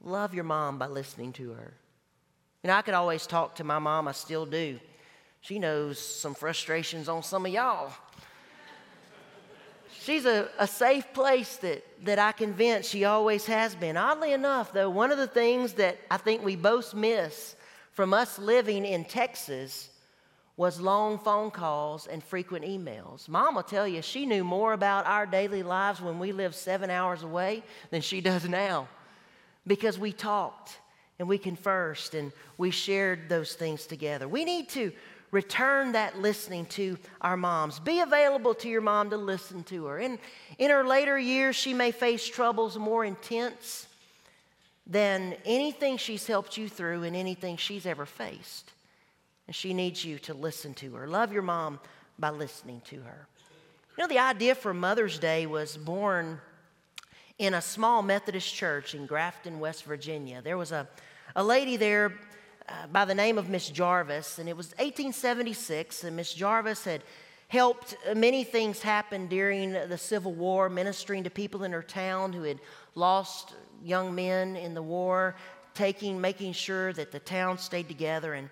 Love 0.00 0.34
your 0.34 0.44
mom 0.44 0.78
by 0.78 0.86
listening 0.86 1.32
to 1.34 1.50
her. 1.52 1.74
You 2.62 2.68
know, 2.68 2.74
I 2.74 2.82
could 2.82 2.94
always 2.94 3.26
talk 3.26 3.56
to 3.56 3.64
my 3.64 3.78
mom, 3.78 4.08
I 4.08 4.12
still 4.12 4.46
do. 4.46 4.80
She 5.42 5.58
knows 5.58 5.98
some 5.98 6.34
frustrations 6.34 7.08
on 7.08 7.24
some 7.24 7.44
of 7.46 7.52
y'all. 7.52 7.92
She's 10.00 10.24
a, 10.24 10.48
a 10.56 10.68
safe 10.68 11.12
place 11.12 11.56
that, 11.56 11.84
that 12.04 12.20
I 12.20 12.30
can 12.30 12.52
vent. 12.52 12.84
She 12.84 13.04
always 13.04 13.44
has 13.46 13.74
been. 13.74 13.96
Oddly 13.96 14.32
enough, 14.32 14.72
though, 14.72 14.88
one 14.88 15.10
of 15.10 15.18
the 15.18 15.26
things 15.26 15.74
that 15.74 15.98
I 16.10 16.16
think 16.16 16.44
we 16.44 16.54
both 16.54 16.94
miss 16.94 17.56
from 17.90 18.14
us 18.14 18.38
living 18.38 18.84
in 18.84 19.04
Texas 19.04 19.90
was 20.56 20.80
long 20.80 21.18
phone 21.18 21.50
calls 21.50 22.06
and 22.06 22.22
frequent 22.22 22.64
emails. 22.64 23.28
Mom 23.28 23.56
will 23.56 23.62
tell 23.64 23.86
you 23.88 24.00
she 24.00 24.26
knew 24.26 24.44
more 24.44 24.74
about 24.74 25.06
our 25.06 25.26
daily 25.26 25.64
lives 25.64 26.00
when 26.00 26.20
we 26.20 26.30
lived 26.30 26.54
seven 26.54 26.88
hours 26.88 27.24
away 27.24 27.64
than 27.90 28.00
she 28.00 28.20
does 28.20 28.48
now 28.48 28.86
because 29.66 29.98
we 29.98 30.12
talked 30.12 30.78
and 31.18 31.28
we 31.28 31.38
conversed 31.38 32.14
and 32.14 32.32
we 32.58 32.70
shared 32.70 33.28
those 33.28 33.54
things 33.54 33.86
together. 33.86 34.26
We 34.26 34.44
need 34.44 34.68
to 34.70 34.92
return 35.32 35.92
that 35.92 36.20
listening 36.20 36.66
to 36.66 36.96
our 37.20 37.36
moms. 37.36 37.80
Be 37.80 38.00
available 38.00 38.54
to 38.56 38.68
your 38.68 38.82
mom 38.82 39.10
to 39.10 39.16
listen 39.16 39.64
to 39.64 39.86
her. 39.86 39.98
In, 39.98 40.18
in 40.58 40.70
her 40.70 40.84
later 40.84 41.18
years, 41.18 41.56
she 41.56 41.74
may 41.74 41.90
face 41.90 42.24
troubles 42.28 42.78
more 42.78 43.04
intense 43.04 43.88
than 44.86 45.34
anything 45.44 45.96
she's 45.96 46.26
helped 46.26 46.56
you 46.56 46.68
through 46.68 47.02
and 47.02 47.16
anything 47.16 47.56
she's 47.56 47.86
ever 47.86 48.06
faced. 48.06 48.72
And 49.46 49.56
she 49.56 49.74
needs 49.74 50.04
you 50.04 50.18
to 50.20 50.34
listen 50.34 50.74
to 50.74 50.94
her. 50.94 51.08
Love 51.08 51.32
your 51.32 51.42
mom 51.42 51.80
by 52.18 52.30
listening 52.30 52.82
to 52.86 52.96
her. 53.00 53.26
You 53.96 54.04
know, 54.04 54.08
the 54.08 54.18
idea 54.18 54.54
for 54.54 54.74
Mother's 54.74 55.18
Day 55.18 55.46
was 55.46 55.76
born 55.76 56.40
in 57.38 57.54
a 57.54 57.62
small 57.62 58.02
Methodist 58.02 58.54
church 58.54 58.94
in 58.94 59.06
Grafton, 59.06 59.60
West 59.60 59.84
Virginia. 59.84 60.42
There 60.42 60.58
was 60.58 60.72
a, 60.72 60.86
a 61.34 61.42
lady 61.42 61.76
there 61.76 62.12
uh, 62.68 62.86
by 62.92 63.04
the 63.04 63.14
name 63.14 63.38
of 63.38 63.48
Miss 63.48 63.68
Jarvis, 63.68 64.38
and 64.38 64.48
it 64.48 64.56
was 64.56 64.68
1876, 64.72 66.04
and 66.04 66.16
Miss 66.16 66.32
Jarvis 66.32 66.84
had 66.84 67.02
helped 67.48 67.96
many 68.14 68.44
things 68.44 68.80
happen 68.80 69.26
during 69.26 69.72
the 69.72 69.98
Civil 69.98 70.32
War, 70.32 70.68
ministering 70.68 71.24
to 71.24 71.30
people 71.30 71.64
in 71.64 71.72
her 71.72 71.82
town 71.82 72.32
who 72.32 72.44
had 72.44 72.58
lost 72.94 73.54
young 73.84 74.14
men 74.14 74.56
in 74.56 74.74
the 74.74 74.82
war, 74.82 75.34
taking, 75.74 76.20
making 76.20 76.52
sure 76.52 76.92
that 76.92 77.12
the 77.12 77.18
town 77.18 77.58
stayed 77.58 77.88
together. 77.88 78.34
And 78.34 78.48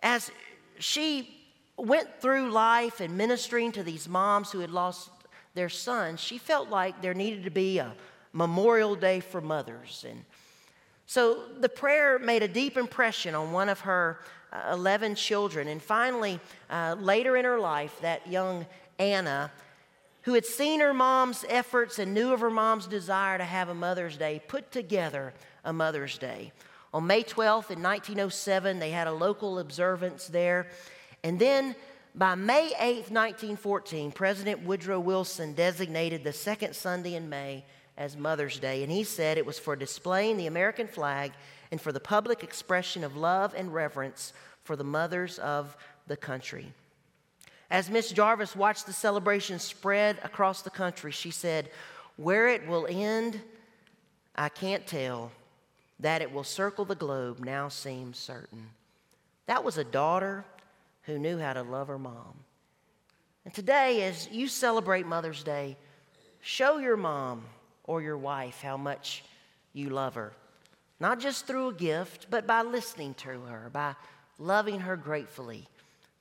as 0.00 0.30
she 0.78 1.36
went 1.76 2.20
through 2.20 2.50
life 2.50 3.00
and 3.00 3.16
ministering 3.16 3.72
to 3.72 3.82
these 3.82 4.08
moms 4.08 4.52
who 4.52 4.60
had 4.60 4.70
lost 4.70 5.10
their 5.54 5.68
sons, 5.68 6.20
she 6.20 6.38
felt 6.38 6.68
like 6.68 7.02
there 7.02 7.14
needed 7.14 7.44
to 7.44 7.50
be 7.50 7.78
a 7.78 7.94
Memorial 8.32 8.94
Day 8.94 9.20
for 9.20 9.40
mothers. 9.40 10.04
And 10.08 10.24
so 11.06 11.42
the 11.60 11.68
prayer 11.68 12.18
made 12.18 12.42
a 12.42 12.48
deep 12.48 12.76
impression 12.76 13.34
on 13.34 13.52
one 13.52 13.68
of 13.68 13.80
her 13.80 14.18
uh, 14.52 14.72
11 14.72 15.14
children. 15.14 15.68
And 15.68 15.80
finally, 15.80 16.40
uh, 16.68 16.96
later 16.98 17.36
in 17.36 17.44
her 17.44 17.60
life, 17.60 17.96
that 18.02 18.26
young 18.26 18.66
Anna, 18.98 19.52
who 20.22 20.34
had 20.34 20.44
seen 20.44 20.80
her 20.80 20.92
mom's 20.92 21.44
efforts 21.48 21.98
and 22.00 22.12
knew 22.12 22.32
of 22.32 22.40
her 22.40 22.50
mom's 22.50 22.86
desire 22.86 23.38
to 23.38 23.44
have 23.44 23.68
a 23.68 23.74
Mother's 23.74 24.16
Day, 24.16 24.42
put 24.48 24.72
together 24.72 25.32
a 25.64 25.72
Mother's 25.72 26.18
Day. 26.18 26.52
On 26.92 27.06
May 27.06 27.22
12th 27.22 27.70
in 27.70 27.82
1907, 27.82 28.78
they 28.78 28.90
had 28.90 29.06
a 29.06 29.12
local 29.12 29.58
observance 29.58 30.26
there. 30.26 30.68
And 31.22 31.38
then 31.38 31.76
by 32.14 32.34
May 32.34 32.70
8th, 32.70 33.10
1914, 33.10 34.10
President 34.10 34.62
Woodrow 34.62 34.98
Wilson 34.98 35.52
designated 35.52 36.24
the 36.24 36.32
second 36.32 36.74
Sunday 36.74 37.14
in 37.14 37.28
May 37.28 37.64
as 37.96 38.16
Mother's 38.16 38.58
Day. 38.58 38.82
And 38.82 38.92
he 38.92 39.04
said 39.04 39.38
it 39.38 39.46
was 39.46 39.58
for 39.58 39.76
displaying 39.76 40.36
the 40.36 40.46
American 40.46 40.86
flag 40.86 41.32
and 41.70 41.80
for 41.80 41.92
the 41.92 42.00
public 42.00 42.42
expression 42.42 43.04
of 43.04 43.16
love 43.16 43.54
and 43.56 43.72
reverence 43.72 44.32
for 44.64 44.76
the 44.76 44.84
mothers 44.84 45.38
of 45.38 45.76
the 46.06 46.16
country. 46.16 46.72
As 47.70 47.90
Miss 47.90 48.10
Jarvis 48.12 48.54
watched 48.54 48.86
the 48.86 48.92
celebration 48.92 49.58
spread 49.58 50.18
across 50.22 50.62
the 50.62 50.70
country, 50.70 51.10
she 51.10 51.30
said, 51.30 51.70
Where 52.16 52.48
it 52.48 52.66
will 52.66 52.86
end, 52.88 53.40
I 54.36 54.48
can't 54.48 54.86
tell. 54.86 55.32
That 56.00 56.20
it 56.20 56.30
will 56.30 56.44
circle 56.44 56.84
the 56.84 56.94
globe 56.94 57.40
now 57.40 57.68
seems 57.68 58.18
certain. 58.18 58.68
That 59.46 59.64
was 59.64 59.78
a 59.78 59.84
daughter 59.84 60.44
who 61.02 61.18
knew 61.18 61.38
how 61.38 61.54
to 61.54 61.62
love 61.62 61.88
her 61.88 61.98
mom. 61.98 62.34
And 63.44 63.54
today, 63.54 64.02
as 64.02 64.28
you 64.30 64.46
celebrate 64.46 65.06
Mother's 65.06 65.42
Day, 65.42 65.76
show 66.40 66.78
your 66.78 66.96
mom 66.96 67.44
or 67.86 68.02
your 68.02 68.18
wife 68.18 68.60
how 68.62 68.76
much 68.76 69.24
you 69.72 69.90
love 69.90 70.14
her. 70.14 70.32
Not 70.98 71.20
just 71.20 71.46
through 71.46 71.68
a 71.68 71.74
gift, 71.74 72.26
but 72.30 72.46
by 72.46 72.62
listening 72.62 73.14
to 73.14 73.28
her, 73.28 73.70
by 73.72 73.94
loving 74.38 74.80
her 74.80 74.96
gratefully, 74.96 75.66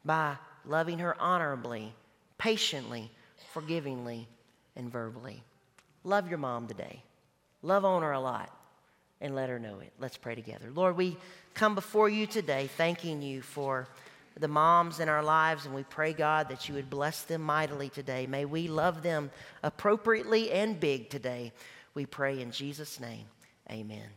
by 0.03 0.36
loving 0.66 0.99
her 0.99 1.20
honorably, 1.20 1.93
patiently, 2.38 3.09
forgivingly, 3.53 4.28
and 4.76 4.91
verbally. 4.91 5.43
Love 6.03 6.28
your 6.30 6.38
mom 6.38 6.68
today. 6.68 7.01
Love 7.61 7.86
on 7.86 8.01
her 8.01 8.11
a 8.11 8.20
lot 8.20 8.51
and 9.22 9.34
let 9.34 9.49
her 9.49 9.59
know 9.59 9.80
it. 9.80 9.91
Let's 9.99 10.18
pray 10.18 10.36
together. 10.36 10.70
Lord, 10.74 10.97
we 10.97 11.18
come 11.53 11.74
before 11.74 12.09
you 12.09 12.28
today 12.28 12.70
thanking 12.78 13.22
you 13.22 13.41
for 13.41 13.88
the 14.39 14.47
moms 14.47 14.99
in 14.99 15.07
our 15.07 15.23
lives, 15.23 15.65
and 15.65 15.73
we 15.73 15.83
pray, 15.83 16.13
God, 16.13 16.49
that 16.49 16.67
you 16.67 16.75
would 16.75 16.89
bless 16.89 17.23
them 17.23 17.41
mightily 17.41 17.89
today. 17.89 18.27
May 18.27 18.45
we 18.45 18.67
love 18.67 19.01
them 19.01 19.31
appropriately 19.63 20.51
and 20.51 20.79
big 20.79 21.09
today. 21.09 21.53
We 21.93 22.05
pray 22.05 22.41
in 22.41 22.51
Jesus' 22.51 22.99
name. 22.99 23.25
Amen. 23.71 24.09